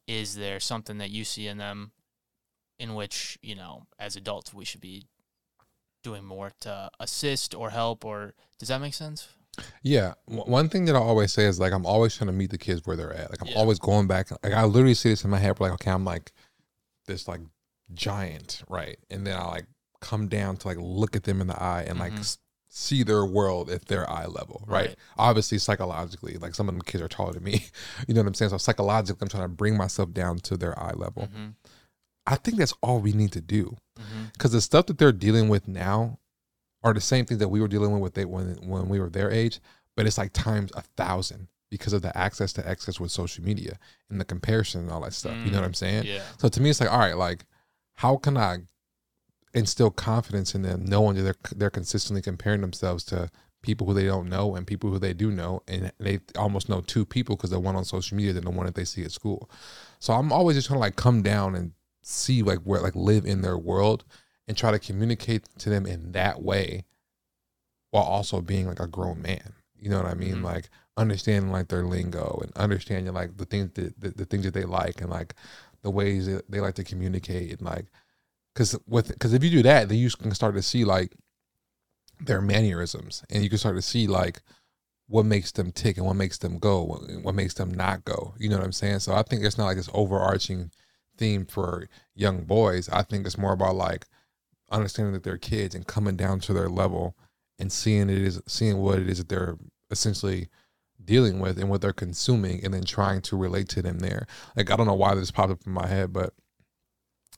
Is 0.08 0.36
there 0.36 0.60
something 0.60 0.98
that 1.00 1.10
you 1.12 1.24
see 1.26 1.48
in 1.48 1.58
them 1.58 1.92
in 2.80 2.96
which, 2.96 3.38
you 3.42 3.56
know, 3.56 3.88
as 4.00 4.16
adults 4.16 4.54
we 4.54 4.66
should 4.66 4.82
be 4.82 5.08
doing 6.04 6.24
more 6.26 6.52
to 6.62 6.90
assist 7.00 7.56
or 7.56 7.70
help 7.70 8.04
or 8.04 8.34
does 8.60 8.68
that 8.70 8.80
make 8.82 8.94
sense? 8.94 9.28
Yeah, 9.82 10.16
w- 10.28 10.50
one 10.50 10.68
thing 10.68 10.86
that 10.86 10.96
I 10.96 11.00
always 11.00 11.32
say 11.32 11.46
is 11.46 11.60
like 11.60 11.72
I'm 11.74 11.86
always 11.86 12.16
trying 12.16 12.28
to 12.28 12.34
meet 12.34 12.50
the 12.50 12.58
kids 12.58 12.82
where 12.86 12.96
they're 12.98 13.14
at. 13.14 13.30
Like 13.30 13.42
I'm 13.42 13.48
Yeah. 13.50 13.58
always 13.58 13.80
going 13.80 14.08
back. 14.08 14.32
Like 14.44 14.54
I 14.54 14.64
literally 14.66 14.96
see 14.96 15.10
this 15.10 15.24
in 15.24 15.30
my 15.30 15.40
head. 15.40 15.60
Like 15.60 15.72
okay, 15.74 15.92
I'm 15.92 16.04
like 16.06 16.32
this 17.06 17.28
like 17.28 17.42
giant, 17.94 18.64
right? 18.70 18.98
And 19.10 19.26
then 19.26 19.38
I 19.38 19.46
like 19.46 19.66
come 20.02 20.28
down 20.28 20.58
to 20.58 20.68
like 20.68 20.78
look 20.80 21.16
at 21.16 21.24
them 21.24 21.42
in 21.42 21.48
the 21.48 21.62
eye 21.62 21.84
and 21.88 22.00
like 22.00 22.14
Mhm. 22.14 22.20
s- 22.20 22.38
see 22.68 23.04
their 23.04 23.24
world 23.26 23.70
at 23.70 23.86
their 23.86 24.10
eye 24.10 24.26
level, 24.26 24.64
right? 24.68 24.88
Right. 24.88 24.96
Obviously, 25.18 25.60
psychologically, 25.60 26.38
like 26.38 26.56
some 26.56 26.68
of 26.68 26.74
them 26.76 26.82
kids 26.82 27.02
are 27.04 27.08
taller 27.08 27.34
than 27.34 27.44
me. 27.44 27.66
You 28.08 28.14
know 28.14 28.22
what 28.22 28.28
I'm 28.28 28.34
saying? 28.34 28.50
So 28.50 28.58
psychologically, 28.58 29.20
I'm 29.24 29.30
trying 29.30 29.44
to 29.44 29.50
bring 29.50 29.78
myself 29.78 30.12
down 30.12 30.38
to 30.40 30.58
their 30.58 30.78
eye 30.80 30.94
level. 30.94 31.24
Mm-hmm. 31.24 31.50
I 32.26 32.36
think 32.36 32.58
that's 32.58 32.74
all 32.82 33.00
we 33.00 33.14
need 33.14 33.32
to 33.34 33.42
do 33.42 33.78
Mm-hmm. 34.00 34.24
because 34.34 34.52
the 34.54 34.62
stuff 34.62 34.88
that 34.88 34.98
they're 34.98 35.12
dealing 35.12 35.50
with 35.50 35.68
now 35.68 36.18
are 36.84 36.94
the 36.96 37.00
same 37.02 37.26
things 37.26 37.40
that 37.40 37.50
we 37.50 37.62
were 37.62 37.68
dealing 37.68 37.92
with 37.92 38.02
with 38.02 38.14
they, 38.16 38.26
when 38.26 38.56
when 38.68 38.90
we 38.90 39.00
were 39.00 39.10
their 39.10 39.30
age, 39.32 39.60
but 39.96 40.06
it's 40.06 40.18
like 40.18 40.34
times 40.34 40.72
a 40.76 40.82
thousand 40.82 41.48
because 41.70 41.94
of 41.94 42.02
the 42.02 42.16
access 42.16 42.54
to 42.54 42.68
access 42.68 43.00
with 43.00 43.12
social 43.12 43.44
media 43.44 43.80
and 44.10 44.20
the 44.20 44.26
comparison 44.26 44.82
and 44.82 44.92
all 44.92 45.02
that 45.02 45.14
stuff. 45.14 45.36
You 45.44 45.52
know 45.52 45.58
what 45.58 45.66
I'm 45.66 45.72
mm, 45.72 45.76
saying? 45.76 46.06
Yeah. 46.06 46.22
So 46.38 46.48
to 46.48 46.62
me, 46.62 46.70
it's 46.70 46.80
like, 46.80 46.92
all 46.92 47.00
right, 47.00 47.18
like 47.18 47.46
how 47.96 48.18
can 48.18 48.38
I 48.38 48.60
instill 49.54 49.92
confidence 49.92 50.56
in 50.56 50.62
them, 50.62 50.86
knowing 50.86 51.16
that 51.16 51.24
they're 51.24 51.36
they're 51.56 51.70
consistently 51.70 52.22
comparing 52.22 52.62
themselves 52.62 53.04
to 53.06 53.30
people 53.62 53.88
who 53.88 53.94
they 53.94 54.06
don't 54.06 54.30
know 54.30 54.56
and 54.56 54.68
people 54.68 54.90
who 54.90 55.00
they 55.00 55.14
do 55.14 55.32
know, 55.32 55.64
and 55.68 55.92
they 56.00 56.20
almost 56.38 56.70
know 56.70 56.82
two 56.82 57.06
people 57.06 57.36
because 57.36 57.50
the 57.50 57.60
one 57.60 57.76
on 57.76 57.86
social 57.86 58.18
media 58.18 58.34
than 58.34 58.44
the 58.44 58.52
one 58.52 58.66
that 58.66 58.76
they 58.76 58.86
see 58.86 59.04
at 59.04 59.12
school. 59.12 59.50
So 60.00 60.14
I'm 60.14 60.32
always 60.32 60.58
just 60.58 60.68
trying 60.68 60.78
to 60.78 60.82
like 60.82 60.96
come 60.96 61.22
down 61.22 61.56
and 61.56 61.72
see 62.02 62.44
like 62.44 62.60
where 62.60 62.82
like 62.82 62.96
live 62.96 63.26
in 63.26 63.42
their 63.42 63.58
world 63.58 64.04
and 64.48 64.58
try 64.58 64.72
to 64.72 64.80
communicate 64.80 65.48
to 65.60 65.70
them 65.70 65.86
in 65.86 66.12
that 66.12 66.42
way 66.42 66.84
while 67.92 68.04
also 68.04 68.42
being 68.42 68.68
like 68.68 68.80
a 68.80 68.88
grown 68.88 69.22
man. 69.22 69.54
You 69.84 69.90
know 69.90 69.98
what 69.98 70.12
I 70.12 70.14
mean? 70.14 70.38
Mhm. 70.38 70.44
Like 70.44 70.70
understanding 70.96 71.52
like 71.52 71.68
their 71.68 71.84
lingo 71.84 72.40
and 72.42 72.56
understanding 72.56 73.14
like 73.14 73.36
the 73.38 73.46
things 73.46 73.72
that 73.74 74.00
the, 74.00 74.10
the 74.12 74.26
things 74.26 74.46
that 74.46 74.54
they 74.54 74.64
like 74.64 75.02
and 75.02 75.10
like 75.10 75.36
the 75.82 75.92
ways 75.92 76.28
that 76.28 76.50
they 76.50 76.62
like 76.62 76.76
to 76.76 76.84
communicate 76.84 77.52
and 77.52 77.62
like 77.62 77.88
because 78.54 78.78
with 78.88 79.08
because 79.10 79.34
if 79.34 79.44
you 79.44 79.50
do 79.50 79.64
that 79.64 79.90
then 79.90 79.98
you 79.98 80.10
can 80.12 80.34
start 80.34 80.56
to 80.56 80.62
see 80.62 80.86
like 80.86 81.14
their 82.20 82.42
mannerisms 82.42 83.24
and 83.30 83.44
you 83.44 83.50
can 83.50 83.58
start 83.58 83.76
to 83.76 83.82
see 83.82 84.08
like 84.08 84.42
what 85.08 85.26
makes 85.26 85.52
them 85.52 85.72
tick 85.72 85.98
and 85.98 86.06
what 86.06 86.16
makes 86.16 86.38
them 86.38 86.60
go 86.60 86.84
what, 86.84 87.02
what 87.24 87.36
makes 87.36 87.56
them 87.56 87.74
not 87.74 88.06
go 88.06 88.34
you 88.40 88.48
know 88.48 88.56
what 88.56 88.66
i'm 88.66 88.72
saying 88.72 89.00
so 89.00 89.14
i 89.14 89.24
think 89.24 89.44
it's 89.44 89.58
not 89.58 89.66
like 89.66 89.78
this 89.78 89.90
overarching 89.94 90.72
theme 91.18 91.46
for 91.46 91.90
young 92.16 92.44
boys 92.44 92.88
i 92.90 93.02
think 93.02 93.26
it's 93.26 93.38
more 93.38 93.54
about 93.54 93.76
like 93.76 94.06
understanding 94.72 95.14
that 95.14 95.24
they're 95.24 95.38
kids 95.38 95.76
and 95.76 95.88
coming 95.88 96.16
down 96.16 96.40
to 96.40 96.54
their 96.54 96.70
level 96.70 97.18
and 97.60 97.72
seeing 97.72 98.10
it 98.10 98.18
is 98.18 98.42
seeing 98.48 98.78
what 98.78 99.00
it 99.00 99.10
is 99.10 99.18
that 99.18 99.30
they're 99.30 99.58
essentially 99.94 100.50
dealing 101.04 101.40
with 101.40 101.58
and 101.58 101.70
what 101.70 101.82
they're 101.82 101.94
consuming 101.94 102.64
and 102.64 102.74
then 102.74 102.84
trying 102.84 103.22
to 103.22 103.38
relate 103.38 103.70
to 103.70 103.82
them 103.82 104.00
there. 104.00 104.28
Like 104.56 104.72
i 104.72 104.76
don't 104.76 104.88
know 104.88 104.94
why 104.94 105.16
this 105.16 105.32
popped 105.32 105.52
up 105.52 105.66
in 105.66 105.72
my 105.72 105.88
head 105.88 106.12
but 106.12 106.34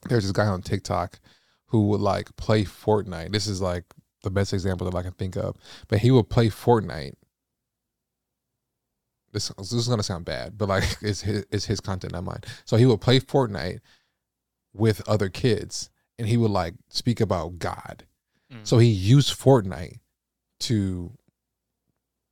there's 0.08 0.24
this 0.24 0.32
guy 0.32 0.46
on 0.46 0.62
tiktok 0.62 1.20
who 1.68 1.88
would 1.88 2.02
like 2.02 2.36
play 2.36 2.64
fortnite. 2.64 3.32
This 3.32 3.48
is 3.48 3.62
like 3.62 3.86
the 4.24 4.32
best 4.32 4.54
example 4.54 4.90
that 4.90 4.98
i 4.98 5.04
can 5.04 5.14
think 5.14 5.36
of. 5.36 5.56
But 5.88 6.00
he 6.00 6.12
would 6.12 6.30
play 6.30 6.50
fortnite. 6.50 7.14
This, 9.32 9.50
this 9.58 9.74
is 9.74 9.88
gonna 9.88 10.04
sound 10.04 10.26
bad 10.26 10.58
but 10.58 10.70
like 10.70 10.84
it's 11.02 11.22
his, 11.22 11.46
it's 11.52 11.66
his 11.66 11.80
content 11.80 12.14
not 12.14 12.24
mine. 12.24 12.42
So 12.66 12.78
he 12.78 12.86
would 12.86 13.02
play 13.02 13.20
fortnite 13.20 13.80
with 14.74 15.08
other 15.08 15.30
kids 15.30 15.90
and 16.18 16.28
he 16.28 16.38
would 16.38 16.52
like 16.52 16.74
speak 16.90 17.20
about 17.22 17.60
god. 17.60 18.06
Mm. 18.52 18.66
so 18.66 18.78
he 18.78 18.90
used 18.90 19.38
Fortnite 19.38 20.00
to 20.62 21.12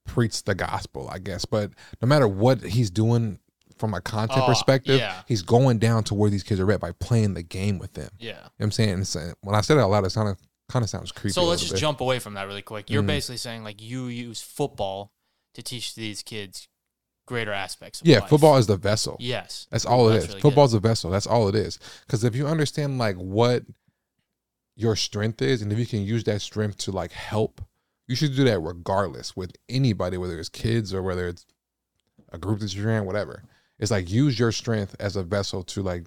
preach 0.06 0.44
the 0.44 0.56
gospel, 0.56 1.10
I 1.10 1.20
guess. 1.20 1.46
But 1.46 1.72
no 2.02 2.08
matter 2.08 2.28
what 2.28 2.62
he's 2.62 2.90
doing 2.90 3.40
from 3.78 3.94
a 3.94 4.02
content 4.02 4.42
Oh, 4.44 4.46
perspective, 4.46 5.00
yeah. 5.00 5.24
he's 5.28 5.42
going 5.42 5.80
down 5.80 6.04
to 6.06 6.14
where 6.14 6.30
these 6.30 6.44
kids 6.44 6.60
are 6.60 6.72
at 6.72 6.80
by 6.80 6.92
playing 6.94 7.34
the 7.34 7.44
game 7.44 7.80
with 7.80 7.94
them. 7.94 8.10
You 8.20 8.30
know 8.30 8.36
yeah. 8.36 8.42
what 8.58 8.66
I'm 8.66 8.72
saying? 8.72 9.06
Uh, 9.16 9.34
when 9.42 9.56
I 9.56 9.62
said 9.62 9.78
it 9.78 9.82
out 9.82 9.90
loud, 9.90 10.06
it 10.06 10.12
sounded, 10.12 10.38
kind 10.70 10.84
of 10.84 10.90
sounds 10.90 11.12
creepy. 11.12 11.34
So 11.34 11.44
let's 11.44 11.62
just 11.62 11.74
bit. 11.74 11.80
jump 11.80 12.00
away 12.02 12.20
from 12.20 12.36
that 12.36 12.48
really 12.48 12.62
quick. 12.62 12.90
You're 12.90 13.04
Mhm. 13.04 13.08
basically 13.08 13.38
saying 13.38 13.64
like 13.64 13.82
you 13.82 14.08
use 14.08 14.42
football 14.42 15.12
to 15.56 15.62
teach 15.64 15.96
these 15.96 16.22
kids 16.22 16.68
greater 17.26 17.52
aspects 17.54 18.02
of 18.02 18.08
Yeah, 18.08 18.20
life. 18.20 18.30
football 18.30 18.58
is 18.58 18.68
the 18.68 18.76
vessel. 18.78 19.16
Yes. 19.20 19.68
That's 19.72 19.86
all 19.86 20.10
it 20.10 20.14
That's 20.14 20.24
is. 20.26 20.30
really 20.30 20.42
good. 20.42 20.48
Football's 20.50 20.74
a 20.74 20.80
vessel. 20.80 21.10
That's 21.10 21.28
all 21.28 21.48
it 21.48 21.56
is. 21.56 21.80
Because 22.06 22.24
if 22.24 22.36
you 22.36 22.48
understand 22.48 22.98
like 22.98 23.16
what 23.16 23.64
your 24.76 24.96
strength 24.96 25.42
is, 25.42 25.62
and 25.62 25.72
if 25.72 25.80
you 25.80 25.86
can 25.86 26.02
use 26.04 26.24
that 26.26 26.42
strength 26.42 26.78
to 26.80 26.92
like 26.92 27.12
help, 27.12 27.62
you 28.08 28.16
should 28.16 28.36
do 28.36 28.44
that 28.46 28.60
regardless 28.60 29.36
with 29.36 29.54
anybody, 29.70 30.18
whether 30.18 30.38
it's 30.40 30.50
kids 30.50 30.94
or 30.94 31.02
whether 31.02 31.28
it's 31.28 31.46
a 32.32 32.38
group 32.38 32.60
that 32.60 32.74
you're 32.76 32.90
in, 32.92 33.06
whatever. 33.06 33.44
It's 33.80 33.92
like 33.92 34.10
use 34.10 34.38
your 34.38 34.52
strength 34.52 34.96
as 35.00 35.16
a 35.16 35.24
vessel 35.24 35.64
to 35.64 35.82
like 35.82 36.06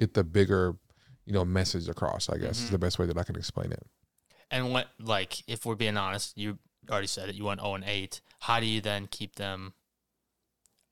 get 0.00 0.14
the 0.14 0.24
bigger, 0.24 0.76
you 1.24 1.32
know, 1.32 1.44
message 1.44 1.88
across. 1.88 2.28
I 2.28 2.38
guess 2.38 2.58
is 2.60 2.68
Mhm. 2.68 2.70
the 2.72 2.78
best 2.78 2.98
way 2.98 3.06
that 3.06 3.18
I 3.18 3.22
can 3.24 3.36
explain 3.36 3.72
it. 3.72 3.86
And 4.50 4.72
what 4.72 4.88
like 5.00 5.42
if 5.48 5.64
we're 5.66 5.74
being 5.74 5.96
honest, 5.96 6.36
you 6.38 6.58
already 6.90 7.06
said 7.06 7.28
it. 7.28 7.34
You 7.34 7.44
went 7.44 7.60
zero 7.60 7.74
and 7.74 7.84
eight. 7.84 8.20
How 8.40 8.60
do 8.60 8.66
you 8.66 8.80
then 8.80 9.06
keep 9.08 9.36
them 9.36 9.74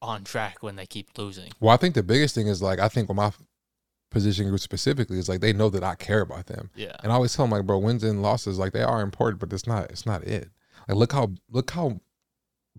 on 0.01 0.25
track 0.25 0.62
when 0.62 0.77
they 0.77 0.87
keep 0.87 1.17
losing? 1.17 1.53
Well, 1.61 1.73
I 1.73 1.77
think 1.77 1.95
the 1.95 2.03
biggest 2.03 2.35
thing 2.35 2.49
is 2.49 2.61
like 2.62 2.79
I 2.81 2.88
think 2.88 3.09
with 3.09 3.17
my 3.17 3.33
position 4.12 4.48
group 4.48 4.61
specifically 4.61 5.18
is 5.18 5.29
like 5.29 5.40
they 5.40 5.53
know 5.53 5.68
that 5.70 5.83
I 5.83 5.94
care 5.96 6.20
about 6.20 6.46
them, 6.46 6.70
Yeah. 6.77 6.94
and 7.03 7.11
I 7.11 7.14
always 7.16 7.35
tell 7.35 7.44
them 7.46 7.51
like, 7.51 7.66
bro, 7.66 7.79
wins 7.79 8.05
and 8.05 8.22
losses 8.22 8.59
like 8.59 8.72
they 8.72 8.83
are 8.83 9.01
important, 9.03 9.40
but 9.40 9.53
it's 9.53 9.66
not 9.66 9.90
it's 9.90 10.07
not 10.07 10.22
it. 10.25 10.51
Like 10.88 10.96
look 10.96 11.12
how 11.12 11.33
look 11.51 11.70
how 11.72 12.01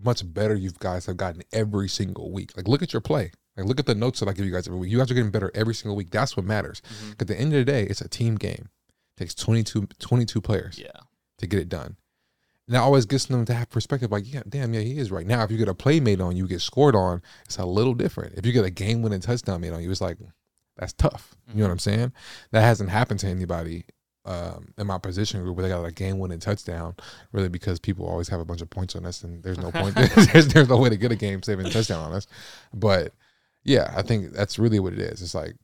much 0.02 0.22
better 0.34 0.54
you 0.54 0.70
guys 0.78 1.06
have 1.06 1.16
gotten 1.16 1.42
every 1.52 1.88
single 1.88 2.30
week. 2.32 2.56
Like 2.56 2.68
look 2.68 2.82
at 2.82 2.92
your 2.92 3.00
play. 3.00 3.32
Like 3.56 3.66
look 3.66 3.78
at 3.78 3.86
the 3.86 3.94
notes 3.94 4.20
that 4.20 4.28
I 4.28 4.32
give 4.32 4.46
you 4.46 4.52
guys 4.52 4.66
every 4.66 4.78
week. 4.80 4.90
You 4.90 4.98
guys 4.98 5.10
are 5.10 5.14
getting 5.14 5.30
better 5.30 5.50
every 5.54 5.74
single 5.74 5.94
week. 5.96 6.10
That's 6.10 6.36
what 6.36 6.44
matters. 6.44 6.82
Mhm. 7.04 7.20
At 7.20 7.26
the 7.28 7.38
end 7.38 7.52
of 7.52 7.58
the 7.58 7.64
day, 7.64 7.84
it's 7.84 8.00
a 8.00 8.08
team 8.08 8.34
game. 8.34 8.68
It 9.16 9.20
takes 9.20 9.34
22, 9.34 9.86
22 10.00 10.40
players 10.40 10.78
Yeah. 10.78 10.90
to 11.38 11.46
get 11.46 11.60
it 11.60 11.68
done. 11.68 11.96
And 12.66 12.74
that 12.74 12.80
always 12.80 13.06
gets 13.06 13.26
them 13.26 13.44
to 13.44 13.54
have 13.54 13.68
perspective 13.70 14.10
like, 14.10 14.32
yeah, 14.32 14.42
damn, 14.48 14.72
yeah, 14.74 14.80
he 14.80 14.98
is 14.98 15.10
right. 15.12 15.26
Now, 15.26 15.44
if 15.44 15.50
you 15.52 15.58
get 15.58 15.68
a 15.68 15.74
play 15.74 16.00
made 16.00 16.20
on 16.20 16.34
you, 16.36 16.48
get 16.48 16.62
scored 16.62 16.96
on, 16.96 17.22
it's 17.44 17.58
a 17.58 17.64
little 17.66 17.94
different. 17.94 18.34
If 18.38 18.44
you 18.46 18.52
get 18.52 18.64
a 18.64 18.70
game 18.70 19.02
winning 19.02 19.20
touchdown 19.20 19.60
made 19.60 19.72
on 19.74 19.82
you, 19.82 19.90
it's 19.90 20.00
like, 20.00 20.16
that's 20.76 20.92
tough. 20.92 21.36
You 21.48 21.60
know 21.60 21.66
what 21.66 21.72
I'm 21.72 21.78
saying? 21.78 22.12
That 22.50 22.62
hasn't 22.62 22.90
happened 22.90 23.20
to 23.20 23.28
anybody 23.28 23.84
um, 24.24 24.72
in 24.78 24.86
my 24.86 24.98
position 24.98 25.42
group 25.42 25.56
where 25.56 25.62
they 25.62 25.68
got 25.68 25.84
a 25.84 25.92
game 25.92 26.18
winning 26.18 26.40
touchdown, 26.40 26.94
really, 27.32 27.48
because 27.48 27.78
people 27.78 28.06
always 28.06 28.28
have 28.28 28.40
a 28.40 28.44
bunch 28.44 28.62
of 28.62 28.70
points 28.70 28.96
on 28.96 29.04
us 29.06 29.22
and 29.22 29.42
there's 29.42 29.58
no 29.58 29.70
point. 29.70 29.94
there's, 30.32 30.48
there's 30.48 30.68
no 30.68 30.76
way 30.76 30.88
to 30.88 30.96
get 30.96 31.12
a 31.12 31.16
game 31.16 31.42
saving 31.42 31.70
touchdown 31.70 32.02
on 32.02 32.12
us. 32.12 32.26
But 32.72 33.12
yeah, 33.62 33.92
I 33.96 34.02
think 34.02 34.32
that's 34.32 34.58
really 34.58 34.80
what 34.80 34.94
it 34.94 34.98
is. 34.98 35.22
It's 35.22 35.34
like, 35.34 35.54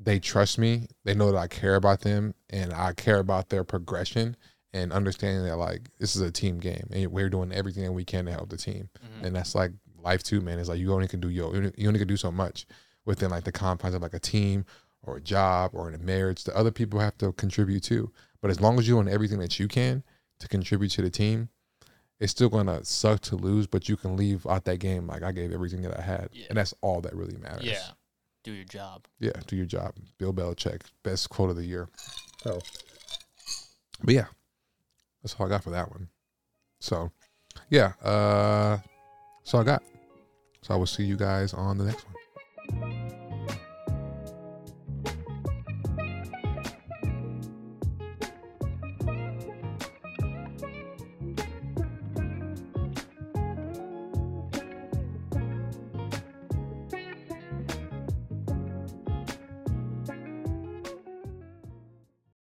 they 0.00 0.20
trust 0.20 0.58
me. 0.58 0.86
They 1.04 1.14
know 1.14 1.32
that 1.32 1.38
I 1.38 1.48
care 1.48 1.74
about 1.74 2.02
them 2.02 2.34
and 2.50 2.72
I 2.72 2.92
care 2.92 3.18
about 3.18 3.48
their 3.48 3.64
progression 3.64 4.36
and 4.72 4.92
understanding 4.92 5.44
that 5.44 5.56
like 5.56 5.88
this 5.98 6.14
is 6.14 6.22
a 6.22 6.30
team 6.30 6.58
game 6.58 6.88
and 6.92 7.10
we're 7.10 7.30
doing 7.30 7.52
everything 7.52 7.82
that 7.84 7.92
we 7.92 8.04
can 8.04 8.26
to 8.26 8.32
help 8.32 8.50
the 8.50 8.56
team. 8.56 8.90
Mhm. 8.98 9.26
And 9.26 9.36
that's 9.36 9.56
like 9.56 9.72
life 10.00 10.22
too, 10.22 10.40
man. 10.40 10.60
It's 10.60 10.68
like 10.68 10.78
you 10.78 10.92
only 10.92 11.08
can 11.08 11.18
do 11.18 11.28
yo, 11.28 11.52
you 11.76 11.88
only 11.88 11.98
can 11.98 12.06
do 12.06 12.16
so 12.16 12.30
much 12.30 12.66
within 13.08 13.30
like 13.30 13.44
the 13.44 13.50
confines 13.52 13.94
of 13.94 14.02
like 14.02 14.12
a 14.14 14.18
team 14.20 14.64
or 15.02 15.16
a 15.16 15.20
job 15.20 15.70
or 15.72 15.88
in 15.88 15.94
a 15.94 15.98
marriage. 15.98 16.44
The 16.44 16.54
other 16.56 16.70
people 16.70 17.00
have 17.00 17.16
to 17.18 17.32
contribute 17.32 17.82
too. 17.82 18.12
But 18.42 18.50
as 18.50 18.60
long 18.60 18.78
as 18.78 18.86
you're 18.86 19.02
doing 19.02 19.12
everything 19.12 19.38
that 19.40 19.58
you 19.58 19.66
can 19.66 20.04
to 20.40 20.46
contribute 20.46 20.90
to 20.90 21.02
the 21.02 21.10
team, 21.10 21.48
it's 22.20 22.32
still 22.32 22.48
gonna 22.50 22.84
suck 22.84 23.20
to 23.22 23.36
lose, 23.36 23.66
but 23.66 23.88
you 23.88 23.96
can 23.96 24.16
leave 24.16 24.46
out 24.46 24.64
that 24.66 24.78
game 24.78 25.06
like 25.06 25.22
I 25.22 25.32
gave 25.32 25.52
everything 25.52 25.80
that 25.82 25.96
I 25.98 26.02
had, 26.02 26.28
Yeah. 26.32 26.46
and 26.50 26.58
that's 26.58 26.74
all 26.82 27.00
that 27.00 27.14
really 27.14 27.36
matters. 27.38 27.64
Yeah. 27.64 27.82
Do 28.44 28.52
your 28.52 28.64
job. 28.64 29.06
Yeah, 29.18 29.32
do 29.46 29.56
your 29.56 29.66
job. 29.66 29.94
Bill 30.18 30.32
Belichick, 30.32 30.82
best 31.02 31.30
quote 31.30 31.50
of 31.50 31.56
the 31.56 31.64
year. 31.64 31.88
So, 32.42 32.60
but 34.02 34.14
yeah, 34.14 34.26
that's 35.22 35.34
all 35.38 35.46
I 35.46 35.48
got 35.48 35.64
for 35.64 35.70
that 35.70 35.90
one. 35.90 36.08
So, 36.80 37.10
yeah, 37.70 37.92
uh, 38.02 38.78
that's 39.40 39.54
all 39.54 39.60
I 39.60 39.64
got. 39.64 39.82
So 40.62 40.74
I 40.74 40.76
will 40.76 40.86
see 40.86 41.04
you 41.04 41.16
guys 41.16 41.54
on 41.54 41.78
the 41.78 41.84
next 41.84 42.04
one. 42.04 42.14